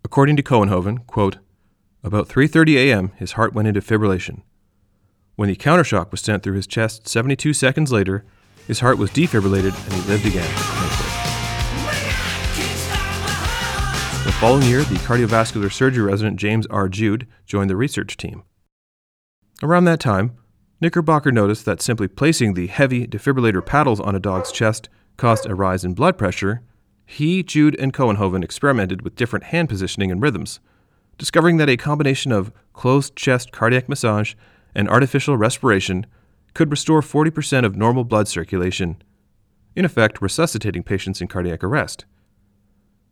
According 0.05 0.37
to 0.37 0.43
Kouwenhoven, 0.43 1.07
quote, 1.07 1.39
about 2.03 2.29
3:30 2.29 2.77
a.m., 2.77 3.13
his 3.17 3.33
heart 3.33 3.53
went 3.53 3.69
into 3.69 3.81
fibrillation. 3.81 4.43
When 5.37 5.49
the 5.49 5.57
countershock 5.57 6.11
was 6.11 6.21
sent 6.21 6.43
through 6.43 6.57
his 6.57 6.67
chest 6.67 7.07
72 7.09 7.53
seconds 7.53 7.93
later, 7.93 8.25
his 8.67 8.81
heart 8.81 8.99
was 8.99 9.11
defibrillated 9.11 9.75
and 9.85 9.93
he 9.93 10.09
lived 10.09 10.27
again. 10.27 10.51
The 14.25 14.33
following 14.33 14.65
year, 14.65 14.85
the 14.85 14.97
cardiovascular 14.97 15.73
surgery 15.73 16.05
resident 16.05 16.39
James 16.39 16.67
R. 16.67 16.89
Jude 16.89 17.27
joined 17.47 17.69
the 17.69 17.77
research 17.77 18.17
team. 18.17 18.43
Around 19.63 19.85
that 19.85 20.01
time, 20.01 20.37
Knickerbocker 20.81 21.31
noticed 21.31 21.67
that 21.67 21.83
simply 21.83 22.09
placing 22.09 22.55
the 22.55 22.67
heavy 22.69 23.07
defibrillator 23.07 23.65
paddles 23.65 24.01
on 24.01 24.15
a 24.15 24.21
dog's 24.21 24.51
chest 24.51 24.89
caused 25.19 25.45
a 25.47 25.55
rise 25.55 25.85
in 25.85 25.93
blood 25.93 26.17
pressure. 26.17 26.63
He, 27.05 27.43
Jude, 27.43 27.79
and 27.79 27.93
Kouwenhoven 27.93 28.43
experimented 28.43 29.03
with 29.03 29.17
different 29.17 29.47
hand 29.47 29.69
positioning 29.69 30.11
and 30.11 30.23
rhythms, 30.23 30.59
discovering 31.19 31.59
that 31.59 31.69
a 31.69 31.77
combination 31.77 32.33
of 32.33 32.51
closed 32.73 33.15
chest 33.15 33.53
cardiac 33.53 33.89
massage 33.91 34.35
and 34.75 34.89
artificial 34.89 35.37
respiration 35.37 36.07
could 36.55 36.71
restore 36.71 37.03
40% 37.03 37.67
of 37.67 37.77
normal 37.77 38.05
blood 38.05 38.27
circulation, 38.27 39.03
in 39.77 39.85
effect, 39.85 40.23
resuscitating 40.23 40.83
patients 40.83 41.21
in 41.21 41.29
cardiac 41.29 41.63
arrest. 41.63 42.07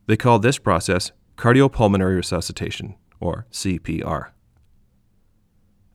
They 0.07 0.17
called 0.17 0.43
this 0.43 0.59
process 0.59 1.13
cardiopulmonary 1.37 2.17
resuscitation, 2.17 2.97
or 3.21 3.47
CPR. 3.53 4.31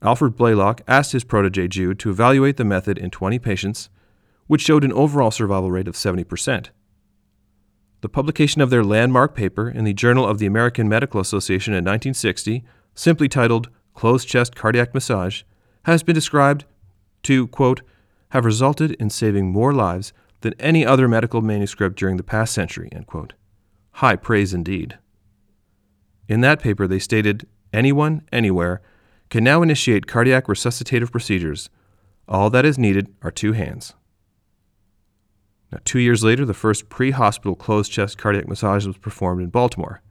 Alfred 0.03 0.35
Blalock 0.35 0.81
asked 0.87 1.13
his 1.13 1.23
protege 1.23 1.69
Jude 1.69 1.97
to 1.99 2.09
evaluate 2.09 2.57
the 2.57 2.65
method 2.65 2.97
in 2.97 3.09
20 3.09 3.39
patients, 3.39 3.89
which 4.47 4.61
showed 4.61 4.83
an 4.83 4.91
overall 4.91 5.31
survival 5.31 5.71
rate 5.71 5.87
of 5.87 5.95
70%. 5.95 6.69
the 8.01 8.09
publication 8.09 8.61
of 8.61 8.69
their 8.69 8.83
landmark 8.83 9.33
paper 9.33 9.69
in 9.69 9.85
the 9.85 9.93
Journal 9.93 10.27
of 10.27 10.37
the 10.37 10.45
American 10.45 10.89
Medical 10.89 11.21
Association 11.21 11.73
in 11.73 11.85
1960, 11.85 12.61
simply 12.93 13.29
titled 13.29 13.69
Closed 13.93 14.27
Chest 14.27 14.55
Cardiac 14.57 14.93
Massage, 14.93 15.43
has 15.83 16.03
been 16.03 16.13
described 16.13 16.65
to, 17.23 17.47
quote, 17.47 17.81
have 18.31 18.43
resulted 18.43 18.91
in 18.99 19.09
saving 19.09 19.53
more 19.53 19.73
lives 19.73 20.11
than 20.41 20.53
any 20.59 20.85
other 20.85 21.07
medical 21.07 21.41
manuscript 21.41 21.97
during 21.97 22.17
the 22.17 22.23
past 22.23 22.53
century, 22.53 22.89
end 22.91 23.07
quote. 23.07 23.33
High 23.91 24.17
praise 24.17 24.53
indeed. 24.53 24.97
In 26.27 26.41
that 26.41 26.61
paper, 26.61 26.87
they 26.87 26.99
stated 26.99 27.47
anyone, 27.71 28.27
anywhere, 28.33 28.81
can 29.33 29.43
now 29.43 29.63
initiate 29.63 30.05
cardiac 30.05 30.45
resuscitative 30.45 31.11
procedures. 31.11 31.71
All 32.27 32.51
that 32.51 32.65
is 32.65 32.77
needed 32.77 33.11
are 33.23 33.31
two 33.31 33.53
hands. 33.53 33.95
Now, 35.71 35.79
two 35.83 35.97
years 35.97 36.23
later, 36.23 36.45
the 36.45 36.53
first 36.53 36.87
pre 36.87 37.09
hospital 37.09 37.55
closed 37.55 37.91
chest 37.91 38.19
cardiac 38.19 38.47
massage 38.47 38.85
was 38.85 38.99
performed 38.99 39.41
in 39.41 39.49
Baltimore. 39.49 40.03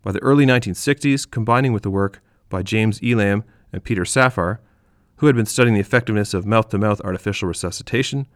By 0.00 0.12
the 0.12 0.22
early 0.22 0.46
1960s, 0.46 1.30
combining 1.30 1.74
with 1.74 1.82
the 1.82 1.90
work 1.90 2.22
by 2.48 2.62
James 2.62 2.98
Elam 3.04 3.44
and 3.70 3.84
Peter 3.84 4.06
Safar, 4.06 4.62
who 5.16 5.26
had 5.26 5.36
been 5.36 5.44
studying 5.44 5.74
the 5.74 5.80
effectiveness 5.80 6.32
of 6.32 6.46
mouth 6.46 6.70
to 6.70 6.78
mouth 6.78 7.02
artificial 7.02 7.48
resuscitation, 7.48 8.26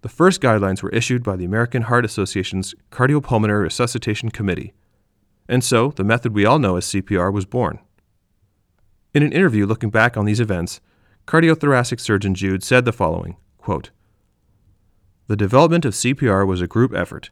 the 0.00 0.08
first 0.08 0.40
guidelines 0.40 0.82
were 0.82 0.90
issued 0.90 1.22
by 1.22 1.36
the 1.36 1.44
American 1.44 1.82
Heart 1.82 2.04
Association's 2.04 2.74
Cardiopulmonary 2.90 3.62
Resuscitation 3.62 4.32
Committee. 4.32 4.72
And 5.48 5.62
so, 5.62 5.92
the 5.94 6.02
method 6.02 6.34
we 6.34 6.44
all 6.44 6.58
know 6.58 6.74
as 6.74 6.86
CPR 6.86 7.32
was 7.32 7.44
born. 7.44 7.78
In 9.18 9.24
an 9.24 9.32
interview 9.32 9.66
looking 9.66 9.90
back 9.90 10.16
on 10.16 10.26
these 10.26 10.38
events, 10.38 10.80
cardiothoracic 11.26 11.98
surgeon 11.98 12.36
Jude 12.36 12.62
said 12.62 12.84
the 12.84 12.92
following 12.92 13.36
quote, 13.56 13.90
The 15.26 15.34
development 15.34 15.84
of 15.84 15.94
CPR 15.94 16.46
was 16.46 16.60
a 16.60 16.68
group 16.68 16.94
effort. 16.94 17.30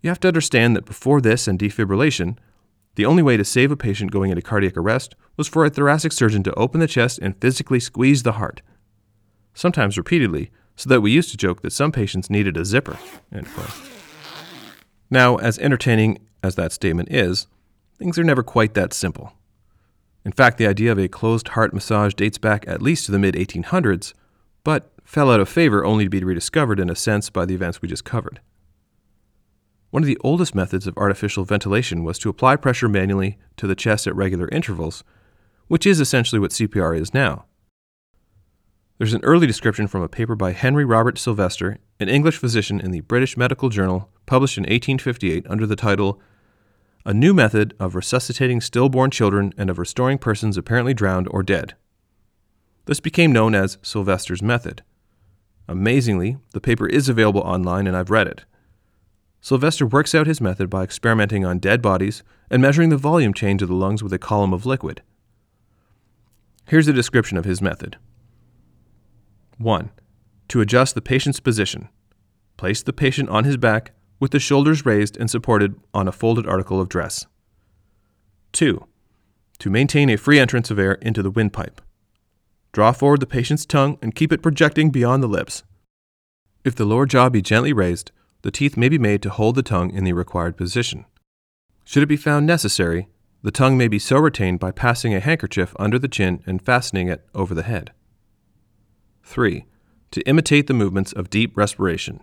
You 0.00 0.10
have 0.10 0.20
to 0.20 0.28
understand 0.28 0.76
that 0.76 0.84
before 0.84 1.20
this 1.20 1.48
and 1.48 1.58
defibrillation, 1.58 2.38
the 2.94 3.04
only 3.04 3.20
way 3.20 3.36
to 3.36 3.44
save 3.44 3.72
a 3.72 3.76
patient 3.76 4.12
going 4.12 4.30
into 4.30 4.42
cardiac 4.42 4.76
arrest 4.76 5.16
was 5.36 5.48
for 5.48 5.64
a 5.64 5.70
thoracic 5.70 6.12
surgeon 6.12 6.44
to 6.44 6.54
open 6.54 6.78
the 6.78 6.86
chest 6.86 7.18
and 7.18 7.36
physically 7.40 7.80
squeeze 7.80 8.22
the 8.22 8.34
heart, 8.34 8.62
sometimes 9.54 9.98
repeatedly, 9.98 10.52
so 10.76 10.88
that 10.88 11.00
we 11.00 11.10
used 11.10 11.32
to 11.32 11.36
joke 11.36 11.62
that 11.62 11.72
some 11.72 11.90
patients 11.90 12.30
needed 12.30 12.56
a 12.56 12.64
zipper. 12.64 12.96
Now, 15.10 15.34
as 15.34 15.58
entertaining 15.58 16.20
as 16.44 16.54
that 16.54 16.70
statement 16.70 17.08
is, 17.10 17.48
things 17.98 18.20
are 18.20 18.24
never 18.24 18.44
quite 18.44 18.74
that 18.74 18.92
simple. 18.92 19.32
In 20.24 20.32
fact, 20.32 20.58
the 20.58 20.66
idea 20.66 20.92
of 20.92 20.98
a 20.98 21.08
closed 21.08 21.48
heart 21.48 21.74
massage 21.74 22.14
dates 22.14 22.38
back 22.38 22.64
at 22.68 22.82
least 22.82 23.06
to 23.06 23.12
the 23.12 23.18
mid 23.18 23.34
1800s, 23.34 24.14
but 24.64 24.92
fell 25.04 25.30
out 25.30 25.40
of 25.40 25.48
favor 25.48 25.84
only 25.84 26.04
to 26.04 26.10
be 26.10 26.22
rediscovered 26.22 26.78
in 26.78 26.88
a 26.88 26.96
sense 26.96 27.28
by 27.28 27.44
the 27.44 27.54
events 27.54 27.82
we 27.82 27.88
just 27.88 28.04
covered. 28.04 28.40
One 29.90 30.02
of 30.02 30.06
the 30.06 30.18
oldest 30.22 30.54
methods 30.54 30.86
of 30.86 30.96
artificial 30.96 31.44
ventilation 31.44 32.02
was 32.04 32.18
to 32.20 32.30
apply 32.30 32.56
pressure 32.56 32.88
manually 32.88 33.38
to 33.56 33.66
the 33.66 33.74
chest 33.74 34.06
at 34.06 34.16
regular 34.16 34.48
intervals, 34.48 35.04
which 35.66 35.86
is 35.86 36.00
essentially 36.00 36.38
what 36.38 36.52
CPR 36.52 36.98
is 36.98 37.12
now. 37.12 37.44
There's 38.98 39.14
an 39.14 39.24
early 39.24 39.46
description 39.46 39.88
from 39.88 40.02
a 40.02 40.08
paper 40.08 40.36
by 40.36 40.52
Henry 40.52 40.84
Robert 40.84 41.18
Silvester, 41.18 41.78
an 41.98 42.08
English 42.08 42.38
physician 42.38 42.80
in 42.80 42.92
the 42.92 43.00
British 43.00 43.36
Medical 43.36 43.68
Journal, 43.68 44.08
published 44.26 44.56
in 44.56 44.62
1858 44.62 45.44
under 45.48 45.66
the 45.66 45.76
title 45.76 46.20
A 47.04 47.12
New 47.12 47.34
Method 47.34 47.74
of 47.80 47.96
Resuscitating 47.96 48.60
Stillborn 48.60 49.10
Children 49.10 49.52
and 49.58 49.68
of 49.68 49.80
Restoring 49.80 50.18
Persons 50.18 50.56
Apparently 50.56 50.94
Drowned 50.94 51.26
or 51.32 51.42
Dead. 51.42 51.74
This 52.84 53.00
became 53.00 53.32
known 53.32 53.56
as 53.56 53.78
Silvester's 53.82 54.40
method. 54.40 54.84
Amazingly, 55.66 56.36
the 56.52 56.60
paper 56.60 56.86
is 56.86 57.08
available 57.08 57.40
online 57.40 57.88
and 57.88 57.96
I've 57.96 58.10
read 58.10 58.28
it. 58.28 58.44
Silvester 59.40 59.84
works 59.84 60.14
out 60.14 60.28
his 60.28 60.40
method 60.40 60.70
by 60.70 60.84
experimenting 60.84 61.44
on 61.44 61.58
dead 61.58 61.82
bodies 61.82 62.22
and 62.48 62.62
measuring 62.62 62.90
the 62.90 62.96
volume 62.96 63.34
change 63.34 63.62
of 63.62 63.68
the 63.68 63.74
lungs 63.74 64.04
with 64.04 64.12
a 64.12 64.18
column 64.18 64.52
of 64.52 64.64
liquid. 64.64 65.02
Here's 66.68 66.86
a 66.86 66.92
description 66.92 67.36
of 67.36 67.44
his 67.44 67.60
method. 67.60 67.96
1. 69.58 69.90
To 70.50 70.60
adjust 70.60 70.94
the 70.94 71.02
patient's 71.02 71.40
position. 71.40 71.88
Place 72.56 72.80
the 72.80 72.92
patient 72.92 73.28
on 73.28 73.42
his 73.42 73.56
back 73.56 73.90
with 74.22 74.30
the 74.30 74.38
shoulders 74.38 74.86
raised 74.86 75.16
and 75.16 75.28
supported 75.28 75.74
on 75.92 76.06
a 76.06 76.12
folded 76.12 76.46
article 76.46 76.80
of 76.80 76.88
dress. 76.88 77.26
2. 78.52 78.86
To 79.58 79.68
maintain 79.68 80.08
a 80.08 80.16
free 80.16 80.38
entrance 80.38 80.70
of 80.70 80.78
air 80.78 80.92
into 80.92 81.24
the 81.24 81.30
windpipe. 81.30 81.80
Draw 82.70 82.92
forward 82.92 83.18
the 83.18 83.26
patient's 83.26 83.66
tongue 83.66 83.98
and 84.00 84.14
keep 84.14 84.32
it 84.32 84.40
projecting 84.40 84.90
beyond 84.90 85.24
the 85.24 85.26
lips. 85.26 85.64
If 86.64 86.76
the 86.76 86.84
lower 86.84 87.04
jaw 87.04 87.30
be 87.30 87.42
gently 87.42 87.72
raised, 87.72 88.12
the 88.42 88.52
teeth 88.52 88.76
may 88.76 88.88
be 88.88 88.96
made 88.96 89.22
to 89.22 89.30
hold 89.30 89.56
the 89.56 89.62
tongue 89.64 89.90
in 89.90 90.04
the 90.04 90.12
required 90.12 90.56
position. 90.56 91.04
Should 91.84 92.04
it 92.04 92.14
be 92.14 92.16
found 92.16 92.46
necessary, 92.46 93.08
the 93.42 93.50
tongue 93.50 93.76
may 93.76 93.88
be 93.88 93.98
so 93.98 94.18
retained 94.18 94.60
by 94.60 94.70
passing 94.70 95.12
a 95.12 95.18
handkerchief 95.18 95.74
under 95.80 95.98
the 95.98 96.06
chin 96.06 96.44
and 96.46 96.62
fastening 96.62 97.08
it 97.08 97.26
over 97.34 97.56
the 97.56 97.64
head. 97.64 97.90
3. 99.24 99.66
To 100.12 100.20
imitate 100.28 100.68
the 100.68 100.74
movements 100.74 101.12
of 101.12 101.28
deep 101.28 101.56
respiration. 101.56 102.20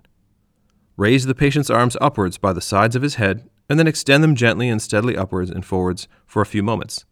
Raise 1.00 1.26
the 1.26 1.34
patient's 1.34 1.70
arms 1.70 1.96
upwards 2.02 2.38
by 2.38 2.52
the 2.52 2.60
sides 2.60 2.94
of 2.94 3.04
his 3.04 3.16
head 3.16 3.50
and 3.70 3.80
then 3.80 3.88
extend 3.88 4.22
them 4.22 4.36
gently 4.36 4.68
and 4.68 4.82
steadily 4.82 5.16
upwards 5.16 5.50
and 5.50 5.66
forwards 5.66 6.10
for 6.26 6.42
a 6.42 6.46
few 6.46 6.62
moments. 6.62 7.06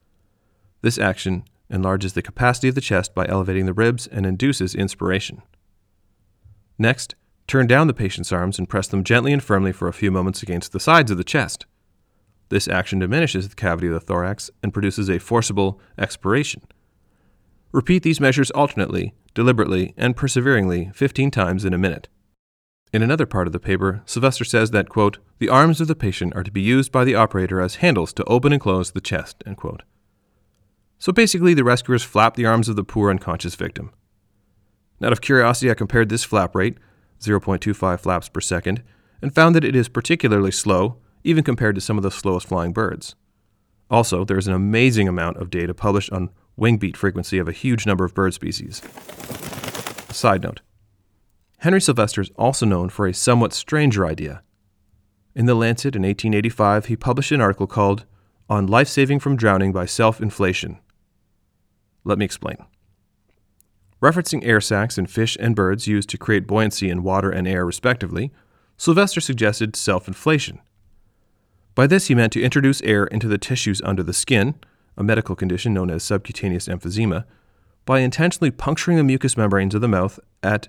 This 0.81 0.97
action 0.97 1.45
enlarges 1.69 2.11
the 2.11 2.21
capacity 2.21 2.67
of 2.67 2.75
the 2.75 2.81
chest 2.81 3.15
by 3.15 3.25
elevating 3.27 3.65
the 3.65 3.71
ribs 3.71 4.05
and 4.05 4.25
induces 4.25 4.75
inspiration. 4.75 5.41
Next, 6.77 7.15
turn 7.47 7.65
down 7.65 7.87
the 7.87 7.93
patient's 7.93 8.33
arms 8.33 8.59
and 8.59 8.67
press 8.67 8.89
them 8.89 9.05
gently 9.05 9.31
and 9.31 9.41
firmly 9.41 9.71
for 9.71 9.87
a 9.87 9.93
few 9.93 10.11
moments 10.11 10.43
against 10.43 10.73
the 10.73 10.81
sides 10.81 11.09
of 11.09 11.17
the 11.17 11.23
chest. 11.23 11.65
This 12.49 12.67
action 12.67 12.99
diminishes 12.99 13.47
the 13.47 13.55
cavity 13.55 13.87
of 13.87 13.93
the 13.93 14.01
thorax 14.01 14.51
and 14.61 14.73
produces 14.73 15.09
a 15.09 15.17
forcible 15.17 15.79
expiration. 15.97 16.61
Repeat 17.71 18.03
these 18.03 18.19
measures 18.19 18.51
alternately 18.51 19.13
deliberately, 19.37 19.93
and 19.95 20.15
perseveringly 20.15 20.89
15 20.95 21.29
times 21.29 21.63
in 21.63 21.71
a 21.71 21.77
minute. 21.77 22.07
In 22.93 23.01
another 23.01 23.25
part 23.25 23.47
of 23.47 23.53
the 23.53 23.59
paper, 23.59 24.01
Silvester 24.05 24.45
says 24.45 24.71
that, 24.71 24.87
quote, 24.87 25.17
the 25.39 25.49
arms 25.49 25.81
of 25.81 25.87
the 25.87 25.95
patient 25.95 26.33
are 26.35 26.43
to 26.43 26.51
be 26.51 26.61
used 26.61 26.91
by 26.91 27.03
the 27.03 27.15
operator 27.15 27.59
as 27.59 27.75
handles 27.75 28.13
to 28.13 28.23
open 28.23 28.53
and 28.53 28.61
close 28.61 28.91
the 28.91 29.01
chest, 29.01 29.43
end 29.45 29.57
quote. 29.57 29.83
So 30.97 31.11
basically, 31.11 31.53
the 31.53 31.65
rescuers 31.65 32.03
flap 32.03 32.35
the 32.35 32.45
arms 32.45 32.69
of 32.69 32.75
the 32.75 32.85
poor 32.85 33.09
unconscious 33.09 33.55
victim. 33.55 33.91
Out 35.03 35.11
of 35.11 35.21
curiosity, 35.21 35.69
I 35.69 35.75
compared 35.75 36.09
this 36.09 36.23
flap 36.23 36.55
rate, 36.55 36.77
0.25 37.19 37.99
flaps 37.99 38.29
per 38.29 38.41
second, 38.41 38.83
and 39.21 39.35
found 39.35 39.53
that 39.55 39.65
it 39.65 39.75
is 39.75 39.89
particularly 39.89 40.51
slow, 40.51 40.97
even 41.23 41.43
compared 41.43 41.75
to 41.75 41.81
some 41.81 41.97
of 41.97 42.03
the 42.03 42.11
slowest 42.11 42.47
flying 42.47 42.71
birds. 42.71 43.15
Also, 43.91 44.23
there 44.23 44.37
is 44.37 44.47
an 44.47 44.53
amazing 44.53 45.07
amount 45.07 45.37
of 45.37 45.49
data 45.49 45.73
published 45.73 46.11
on 46.11 46.29
wing 46.55 46.77
beat 46.77 46.97
frequency 46.97 47.37
of 47.37 47.47
a 47.47 47.53
huge 47.53 47.85
number 47.85 48.05
of 48.05 48.15
bird 48.15 48.33
species. 48.33 48.81
Side 50.09 50.41
note 50.41 50.61
Henry 51.59 51.81
Silvester 51.81 52.21
is 52.21 52.31
also 52.35 52.65
known 52.65 52.89
for 52.89 53.07
a 53.07 53.13
somewhat 53.13 53.51
stranger 53.51 54.05
idea. 54.05 54.43
In 55.35 55.47
The 55.47 55.55
Lancet 55.55 55.95
in 55.95 56.03
1885, 56.03 56.85
he 56.85 56.95
published 56.95 57.31
an 57.31 57.41
article 57.41 57.67
called 57.67 58.05
On 58.49 58.67
Life 58.67 58.87
Saving 58.87 59.19
from 59.19 59.35
Drowning 59.35 59.71
by 59.71 59.85
Self 59.85 60.21
Inflation. 60.21 60.79
Let 62.03 62.19
me 62.19 62.25
explain. 62.25 62.57
Referencing 64.01 64.45
air 64.45 64.61
sacs 64.61 64.99
in 64.99 65.07
fish 65.07 65.35
and 65.39 65.55
birds 65.55 65.87
used 65.87 66.09
to 66.09 66.17
create 66.17 66.45
buoyancy 66.45 66.89
in 66.89 67.01
water 67.01 67.31
and 67.31 67.47
air, 67.47 67.65
respectively, 67.65 68.31
Silvester 68.77 69.19
suggested 69.19 69.75
self 69.75 70.07
inflation. 70.07 70.59
By 71.73 71.87
this, 71.87 72.07
he 72.07 72.15
meant 72.15 72.33
to 72.33 72.41
introduce 72.41 72.81
air 72.83 73.05
into 73.05 73.27
the 73.27 73.39
tissues 73.39 73.81
under 73.81 74.03
the 74.03 74.13
skin, 74.13 74.55
a 74.95 75.03
medical 75.03 75.35
condition 75.35 75.73
known 75.73 75.89
as 75.89 76.03
subcutaneous 76.03 76.67
emphysema, 76.67 77.25
by 77.85 77.99
intentionally 77.99 78.51
puncturing 78.51 78.97
the 78.97 79.03
mucous 79.03 79.35
membranes 79.35 79.73
of 79.73 79.81
the 79.81 79.87
mouth 79.87 80.19
at, 80.43 80.67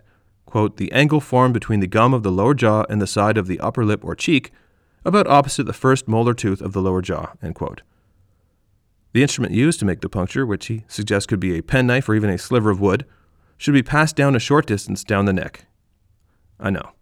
quote, 0.49 0.77
the 0.77 0.91
angle 0.93 1.21
formed 1.21 1.55
between 1.55 1.81
the 1.81 1.87
gum 1.87 2.13
of 2.13 2.23
the 2.23 2.33
lower 2.33 2.55
jaw 2.55 2.85
and 2.89 3.01
the 3.01 3.07
side 3.07 3.39
of 3.39 3.47
the 3.47 3.61
upper 3.61 3.85
lip 3.85 4.05
or 4.05 4.15
cheek, 4.15 4.51
about 5.05 5.27
opposite 5.27 5.65
the 5.65 5.73
first 5.73 6.09
molar 6.09 6.35
tooth 6.35 6.61
of 6.61 6.73
the 6.73 6.83
lower 6.83 7.01
jaw, 7.01 7.33
end 7.43 7.55
quote. 7.55 7.83
The 9.13 9.23
instrument 9.23 9.55
used 9.55 9.79
to 9.81 9.85
make 9.85 10.01
the 10.01 10.09
puncture, 10.09 10.45
which 10.45 10.67
he 10.67 10.85
suggests 10.89 11.27
could 11.27 11.41
be 11.41 11.57
a 11.57 11.63
penknife 11.63 12.09
or 12.09 12.15
even 12.15 12.31
a 12.31 12.39
sliver 12.39 12.71
of 12.71 12.81
wood, 12.81 13.07
should 13.57 13.75
be 13.75 13.83
passed 13.83 14.17
down 14.17 14.37
a 14.37 14.41
short 14.41 14.67
distance 14.67 15.03
down 15.03 15.25
the 15.25 15.33
neck. 15.33 15.67
I 16.61 16.71
know. 16.71 16.93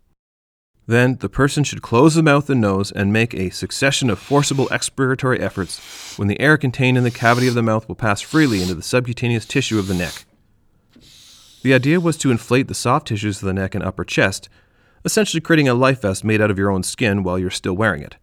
Then 0.87 1.17
the 1.17 1.29
person 1.29 1.65
should 1.65 1.83
close 1.83 2.15
the 2.15 2.23
mouth 2.23 2.49
and 2.49 2.61
nose 2.61 2.93
and 2.93 3.13
make 3.13 3.35
a 3.35 3.51
succession 3.51 4.09
of 4.09 4.21
forcible 4.21 4.69
expiratory 4.69 5.41
efforts 5.41 6.17
when 6.17 6.29
the 6.29 6.41
air 6.41 6.57
contained 6.57 6.97
in 6.97 7.03
the 7.05 7.11
cavity 7.11 7.49
of 7.49 7.55
the 7.55 7.63
mouth 7.63 7.89
will 7.89 7.97
pass 7.97 8.21
freely 8.21 8.63
into 8.63 8.75
the 8.75 8.83
subcutaneous 8.83 9.47
tissue 9.47 9.79
of 9.81 9.89
the 9.89 9.95
neck. 9.95 10.25
The 11.67 11.75
idea 11.75 11.99
was 11.99 12.17
to 12.19 12.31
inflate 12.31 12.69
the 12.69 12.75
soft 12.75 13.09
tissues 13.09 13.43
of 13.43 13.47
the 13.47 13.53
neck 13.53 13.75
and 13.75 13.83
upper 13.83 14.05
chest, 14.05 14.49
essentially 15.05 15.41
creating 15.41 15.67
a 15.67 15.75
life 15.75 16.03
vest 16.03 16.23
made 16.23 16.41
out 16.41 16.49
of 16.49 16.59
your 16.61 16.71
own 16.71 16.85
skin 16.85 17.25
while 17.25 17.41
you're 17.41 17.51
still 17.51 17.75
wearing 17.75 18.03
it. 18.03 18.15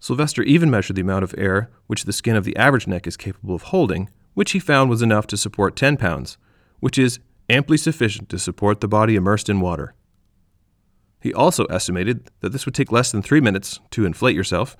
Silvester 0.00 0.42
even 0.42 0.68
measured 0.68 0.96
the 0.96 1.02
amount 1.02 1.22
of 1.22 1.36
air 1.38 1.70
which 1.86 2.02
the 2.02 2.12
skin 2.12 2.34
of 2.34 2.42
the 2.42 2.56
average 2.56 2.88
neck 2.88 3.06
is 3.06 3.16
capable 3.16 3.54
of 3.54 3.70
holding, 3.70 4.10
which 4.34 4.50
he 4.50 4.58
found 4.58 4.90
was 4.90 5.02
enough 5.02 5.28
to 5.28 5.36
support 5.36 5.76
10 5.76 5.98
pounds, 5.98 6.36
which 6.80 6.98
is 6.98 7.20
amply 7.48 7.76
sufficient 7.76 8.28
to 8.30 8.40
support 8.40 8.80
the 8.80 8.88
body 8.88 9.14
immersed 9.14 9.48
in 9.48 9.60
water. 9.60 9.94
He 11.20 11.32
also 11.32 11.66
estimated 11.66 12.28
that 12.40 12.50
this 12.50 12.66
would 12.66 12.74
take 12.74 12.90
less 12.90 13.12
than 13.12 13.22
three 13.22 13.40
minutes 13.40 13.78
to 13.90 14.04
inflate 14.04 14.34
yourself 14.34 14.76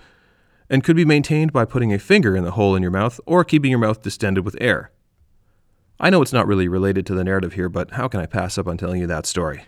and 0.68 0.82
could 0.82 0.96
be 0.96 1.04
maintained 1.04 1.52
by 1.52 1.64
putting 1.64 1.92
a 1.92 2.00
finger 2.00 2.34
in 2.34 2.42
the 2.42 2.50
hole 2.50 2.74
in 2.74 2.82
your 2.82 2.90
mouth 2.90 3.20
or 3.24 3.44
keeping 3.44 3.70
your 3.70 3.78
mouth 3.78 4.02
distended 4.02 4.44
with 4.44 4.56
air. 4.60 4.90
I 5.98 6.10
know 6.10 6.20
it's 6.20 6.32
not 6.32 6.46
really 6.46 6.68
related 6.68 7.06
to 7.06 7.14
the 7.14 7.24
narrative 7.24 7.54
here, 7.54 7.68
but 7.68 7.92
how 7.92 8.06
can 8.08 8.20
I 8.20 8.26
pass 8.26 8.58
up 8.58 8.66
on 8.66 8.76
telling 8.76 9.00
you 9.00 9.06
that 9.06 9.24
story? 9.24 9.64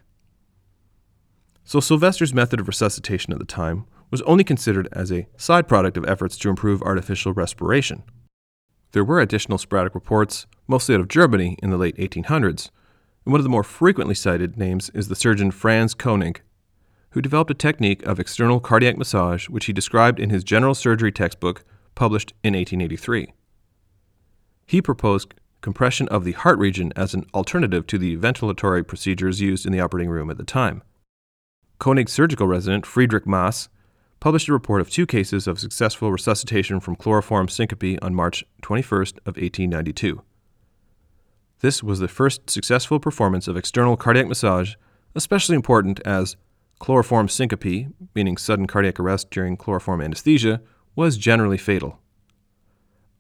So, 1.65 1.81
Silvester's 1.81 2.35
method 2.35 2.61
of 2.61 2.69
resuscitation 2.69 3.33
at 3.33 3.39
the 3.39 3.45
time 3.45 3.87
was 4.11 4.23
only 4.23 4.45
considered 4.45 4.89
as 4.93 5.13
a 5.13 5.27
side 5.37 5.69
product 5.69 5.97
of 5.97 6.07
efforts 6.07 6.37
to 6.39 6.49
improve 6.49 6.83
artificial 6.83 7.33
respiration. 7.33 8.03
There 8.93 9.05
were 9.05 9.21
additional 9.21 9.59
sporadic 9.59 9.95
reports, 9.95 10.47
mostly 10.67 10.95
out 10.95 11.01
of 11.01 11.09
Germany 11.09 11.59
in 11.63 11.71
the 11.71 11.77
late 11.77 11.97
1800s, 11.97 12.71
and 13.25 13.33
one 13.33 13.41
of 13.41 13.45
the 13.45 13.51
more 13.51 13.63
frequently 13.63 14.15
cited 14.15 14.57
names 14.57 14.91
is 14.91 15.09
the 15.09 15.17
surgeon 15.17 15.51
Franz 15.51 15.93
Koenig, 15.93 16.41
who 17.11 17.21
developed 17.21 17.51
a 17.51 17.55
technique 17.55 18.03
of 18.07 18.19
external 18.19 18.61
cardiac 18.61 18.97
massage 18.97 19.49
which 19.49 19.67
he 19.67 19.73
described 19.73 20.21
in 20.21 20.31
his 20.31 20.45
general 20.45 20.75
surgery 20.75 21.13
textbook 21.13 21.65
published 21.95 22.33
in 22.43 22.55
1883. 22.55 23.33
He 24.67 24.81
proposed 24.81 25.35
compression 25.61 26.09
of 26.09 26.25
the 26.25 26.33
heart 26.33 26.59
region 26.59 26.93
as 26.97 27.15
an 27.15 27.27
alternative 27.35 27.87
to 27.89 27.99
the 27.99 28.17
ventilatory 28.17 28.87
procedures 28.87 29.41
used 29.41 29.67
in 29.67 29.73
the 29.73 29.81
operating 29.81 30.11
room 30.11 30.31
at 30.31 30.39
the 30.39 30.45
time. 30.45 30.83
Koenig's 31.81 32.13
surgical 32.13 32.47
resident, 32.47 32.87
Friedrich 32.87 33.25
Maass, 33.25 33.69
published 34.21 34.49
a 34.49 34.53
report 34.53 34.81
of 34.81 34.91
two 34.91 35.07
cases 35.07 35.47
of 35.47 35.61
successful 35.61 36.11
resuscitation 36.11 36.81
from 36.81 36.97
chloroform 36.97 37.49
syncope 37.49 37.99
on 38.03 38.15
March 38.15 38.45
21st 38.63 39.19
of 39.19 39.37
1892. 39.37 40.23
This 41.61 41.83
was 41.83 41.99
the 41.99 42.09
first 42.09 42.51
successful 42.51 43.01
performance 43.01 43.49
of 43.49 43.57
external 43.57 43.97
cardiac 43.97 44.27
massage, 44.27 44.75
especially 45.15 45.57
important 45.57 46.01
as 46.05 46.37
chloroform 46.79 47.29
syncope, 47.29 47.89
meaning 48.15 48.37
sudden 48.37 48.67
cardiac 48.67 49.01
arrest 49.01 49.31
during 49.31 49.57
chloroform 49.57 50.01
anesthesia, 50.01 50.61
was 50.95 51.17
generally 51.17 51.59
fatal. 51.59 52.01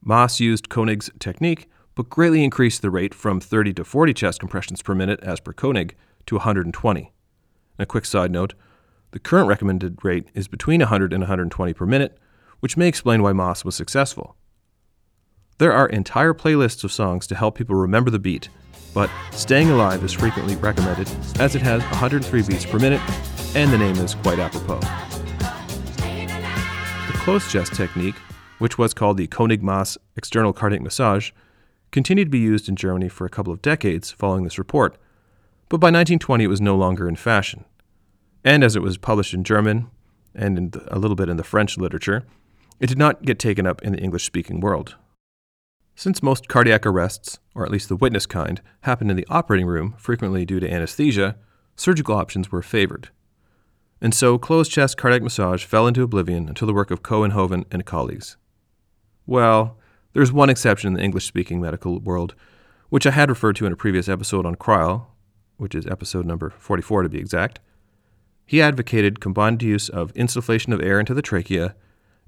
Maass 0.05 0.41
used 0.41 0.69
Koenig's 0.69 1.11
technique, 1.19 1.69
but 1.99 2.09
greatly 2.09 2.45
increased 2.45 2.81
the 2.81 2.93
rate 2.93 3.13
from 3.13 3.41
30 3.41 3.73
to 3.73 3.83
40 3.83 4.15
chest 4.15 4.39
compressions 4.39 4.83
per 4.83 4.95
minute 4.95 5.19
as 5.21 5.41
per 5.41 5.53
Koenig 5.53 5.97
to 6.27 6.37
120. 6.37 7.13
a 7.77 7.87
quick 7.87 8.05
side 8.05 8.31
note 8.31 8.55
the 9.11 9.19
current 9.19 9.49
recommended 9.49 9.99
rate 10.05 10.29
is 10.33 10.47
between 10.47 10.79
100 10.79 11.13
and 11.13 11.23
120 11.23 11.73
per 11.73 11.87
minute, 11.87 12.17
which 12.61 12.77
may 12.77 12.87
explain 12.87 13.21
why 13.21 13.33
Maass 13.33 13.65
was 13.65 13.75
successful. 13.75 14.37
There 15.59 15.73
are 15.73 15.89
entire 15.89 16.35
playlists 16.35 16.85
of 16.85 16.93
songs 16.93 17.27
to 17.27 17.35
help 17.35 17.57
people 17.57 17.75
remember 17.75 18.11
the 18.11 18.21
beat, 18.21 18.49
but 18.95 19.11
Staying 19.33 19.71
Alive 19.71 20.05
is 20.05 20.13
frequently 20.13 20.55
recommended 20.55 21.11
as 21.41 21.57
it 21.57 21.63
has 21.63 21.83
103 21.83 22.43
beats 22.43 22.65
per 22.65 22.79
minute 22.79 23.01
and 23.57 23.73
the 23.73 23.79
name 23.79 23.97
is 23.97 24.15
quite 24.15 24.39
apropos. 24.39 24.79
The 25.97 27.15
closed 27.15 27.51
chest 27.51 27.75
technique, 27.75 28.15
which 28.61 28.79
was 28.79 28.95
called 28.95 29.17
the 29.17 29.27
Koenig 29.27 29.63
Maass 29.63 29.99
external 30.15 30.53
cardiac 30.53 30.83
massage, 30.83 31.33
continued 31.93 32.27
to 32.27 32.31
be 32.31 32.39
used 32.39 32.69
in 32.69 32.77
Germany 32.77 33.09
for 33.09 33.25
a 33.25 33.31
couple 33.31 33.53
of 33.53 33.63
decades 33.63 34.11
following 34.11 34.45
this 34.45 34.59
report, 34.59 34.97
but 35.69 35.79
by 35.79 35.87
1920 35.87 36.45
it 36.45 36.49
was 36.49 36.61
no 36.61 36.77
longer 36.77 37.09
in 37.09 37.17
fashion. 37.17 37.65
And 38.45 38.65
as 38.65 38.77
it 38.77 38.83
was 38.83 38.99
published 38.99 39.35
in 39.35 39.45
German 39.45 39.91
and 40.35 40.73
the, 40.73 40.95
a 40.95 40.99
little 40.99 41.17
bit 41.17 41.29
in 41.29 41.37
the 41.37 41.45
French 41.45 41.77
literature, 41.77 42.25
it 42.81 42.87
did 42.87 42.99
not 42.99 43.23
get 43.23 43.39
taken 43.39 43.67
up 43.67 43.83
in 43.83 43.93
the 43.93 44.01
English 44.01 44.25
speaking 44.25 44.61
world. 44.61 44.97
Since 45.95 46.23
most 46.23 46.49
cardiac 46.49 46.87
arrests, 46.87 47.41
or 47.55 47.65
at 47.65 47.73
least 47.73 47.89
the 47.89 47.97
witness 47.97 48.25
kind, 48.25 48.61
happened 48.83 49.11
in 49.11 49.17
the 49.17 49.27
operating 49.29 49.67
room, 49.67 49.95
frequently 49.99 50.45
due 50.45 50.61
to 50.61 50.73
anesthesia, 50.73 51.37
surgical 51.75 52.15
options 52.15 52.53
were 52.53 52.63
favored. 52.63 53.09
And 54.01 54.15
so 54.15 54.39
closed 54.39 54.71
chest 54.71 54.97
cardiac 54.97 55.23
massage 55.23 55.65
fell 55.65 55.89
into 55.89 56.03
oblivion 56.03 56.49
until 56.49 56.67
the 56.67 56.75
work 56.75 56.93
of 56.93 57.03
Kouwenhoven 57.03 57.65
and 57.73 57.85
colleagues. 57.85 58.37
Well, 59.27 59.78
there's 60.13 60.33
one 60.33 60.51
exception 60.51 60.89
in 60.89 60.95
the 60.95 61.03
English 61.03 61.27
speaking 61.27 61.61
medical 61.61 61.99
world, 62.01 62.35
which 62.89 63.07
I 63.07 63.11
had 63.11 63.29
referred 63.29 63.57
to 63.57 63.67
in 63.67 63.73
a 63.73 63.77
previous 63.77 64.09
episode 64.09 64.47
on 64.47 64.55
Crile, 64.55 65.15
which 65.57 65.75
is 65.75 65.87
episode 65.87 66.25
number 66.25 66.51
44 66.51 67.03
to 67.03 67.09
be 67.09 67.19
exact. 67.19 67.61
He 68.47 68.63
advocated 68.63 69.21
combined 69.21 69.63
use 69.63 69.89
of 69.89 70.15
insufflation 70.15 70.73
of 70.73 70.81
air 70.81 70.99
into 70.99 71.13
the 71.13 71.23
trachea, 71.23 71.75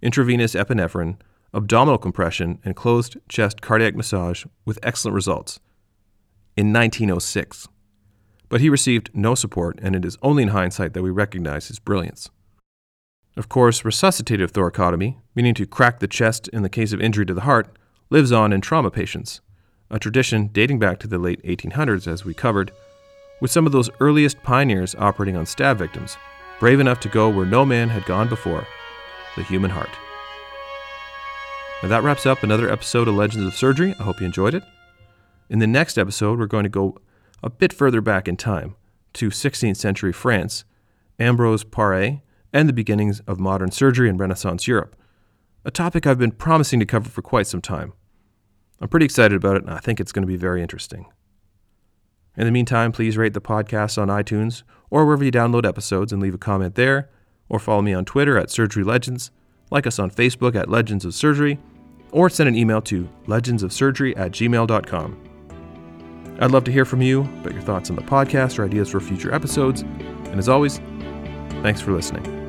intravenous 0.03 0.55
epinephrine, 0.55 1.16
abdominal 1.55 1.99
compression, 1.99 2.59
and 2.64 2.77
closed 2.77 3.16
chest 3.29 3.62
cardiac 3.62 3.95
massage 3.95 4.45
with 4.64 4.79
excellent 4.83 5.14
results 5.14 5.61
in 6.57 6.73
1906. 6.73 7.69
But 8.49 8.61
he 8.61 8.69
received 8.69 9.11
no 9.14 9.35
support, 9.35 9.79
and 9.81 9.97
it 9.97 10.05
is 10.05 10.19
only 10.23 10.43
in 10.43 10.51
hindsight 10.51 10.93
that 10.93 11.03
we 11.03 11.11
recognize 11.11 11.69
his 11.69 11.79
brilliance. 11.79 12.31
Of 13.37 13.49
course, 13.49 13.83
resuscitative 13.83 14.51
thoracotomy, 14.51 15.16
meaning 15.35 15.55
to 15.55 15.66
crack 15.66 16.01
the 16.01 16.09
chest 16.09 16.49
in 16.49 16.62
the 16.62 16.69
case 16.69 16.93
of 16.93 17.01
injury 17.01 17.27
to 17.27 17.35
the 17.35 17.43
heart, 17.43 17.69
lives 18.11 18.33
on 18.33 18.53
in 18.53 18.61
trauma 18.61 18.90
patients, 18.90 19.40
a 19.90 19.99
tradition 19.99 20.49
dating 20.49 20.79
back 20.79 20.99
to 21.01 21.07
the 21.07 21.19
late 21.19 21.43
1800s, 21.45 22.07
as 22.07 22.25
we 22.25 22.35
covered, 22.35 22.73
with 23.40 23.51
some 23.51 23.66
of 23.66 23.73
those 23.73 23.90
earliest 24.01 24.43
pioneers 24.43 24.95
operating 24.97 25.37
on 25.37 25.47
stab 25.47 25.79
victims, 25.79 26.16
brave 26.59 26.81
enough 26.81 27.01
to 27.01 27.09
go 27.09 27.29
where 27.29 27.47
no 27.47 27.64
man 27.64 27.88
had 27.88 28.05
gone 28.05 28.29
before 28.29 28.66
the 29.37 29.43
human 29.43 29.71
heart. 29.71 29.90
Now 31.83 31.88
that 31.88 32.03
wraps 32.03 32.27
up 32.27 32.43
another 32.43 32.71
episode 32.71 33.09
of 33.09 33.14
Legends 33.14 33.47
of 33.47 33.55
Surgery. 33.55 33.95
I 33.99 34.03
hope 34.03 34.21
you 34.21 34.27
enjoyed 34.27 34.55
it. 34.55 34.62
In 35.49 35.61
the 35.61 35.66
next 35.66 35.97
episode, 35.97 36.38
we're 36.38 36.47
going 36.47 36.64
to 36.64 36.69
go 36.69 36.99
a 37.43 37.49
bit 37.49 37.73
further 37.73 38.03
back 38.03 38.29
in 38.29 38.37
time 38.37 38.77
to 39.14 39.31
16th 39.31 39.79
century 39.79 40.12
France, 40.12 40.64
Ambrose 41.19 41.64
Paré, 41.64 42.21
and 42.52 42.68
the 42.68 42.72
beginnings 42.72 43.20
of 43.20 43.38
modern 43.38 43.70
surgery 43.70 44.08
in 44.08 44.16
Renaissance 44.16 44.66
Europe, 44.66 44.96
a 45.64 45.70
topic 45.70 46.06
I've 46.06 46.18
been 46.18 46.32
promising 46.32 46.80
to 46.80 46.86
cover 46.86 47.08
for 47.08 47.22
quite 47.22 47.46
some 47.46 47.60
time. 47.60 47.92
I'm 48.80 48.88
pretty 48.88 49.04
excited 49.04 49.36
about 49.36 49.56
it, 49.56 49.62
and 49.62 49.70
I 49.72 49.78
think 49.78 50.00
it's 50.00 50.12
going 50.12 50.22
to 50.22 50.26
be 50.26 50.36
very 50.36 50.62
interesting. 50.62 51.06
In 52.36 52.46
the 52.46 52.52
meantime, 52.52 52.92
please 52.92 53.16
rate 53.16 53.34
the 53.34 53.40
podcast 53.40 54.00
on 54.00 54.08
iTunes 54.08 54.62
or 54.88 55.04
wherever 55.04 55.24
you 55.24 55.30
download 55.30 55.66
episodes 55.66 56.12
and 56.12 56.22
leave 56.22 56.34
a 56.34 56.38
comment 56.38 56.74
there, 56.74 57.10
or 57.48 57.58
follow 57.58 57.82
me 57.82 57.92
on 57.92 58.04
Twitter 58.04 58.38
at 58.38 58.50
Surgery 58.50 58.84
Legends, 58.84 59.30
like 59.70 59.86
us 59.86 59.98
on 59.98 60.10
Facebook 60.10 60.54
at 60.54 60.68
Legends 60.68 61.04
of 61.04 61.14
Surgery, 61.14 61.58
or 62.12 62.28
send 62.28 62.48
an 62.48 62.56
email 62.56 62.80
to 62.82 63.08
legendsofsurgery 63.26 64.16
at 64.18 64.32
gmail.com. 64.32 65.26
I'd 66.40 66.50
love 66.50 66.64
to 66.64 66.72
hear 66.72 66.84
from 66.84 67.02
you 67.02 67.20
about 67.20 67.52
your 67.52 67.62
thoughts 67.62 67.90
on 67.90 67.96
the 67.96 68.02
podcast 68.02 68.58
or 68.58 68.64
ideas 68.64 68.88
for 68.88 69.00
future 69.00 69.32
episodes. 69.32 69.82
And 69.82 70.38
as 70.38 70.48
always, 70.48 70.78
thanks 71.62 71.80
for 71.80 71.92
listening. 71.92 72.39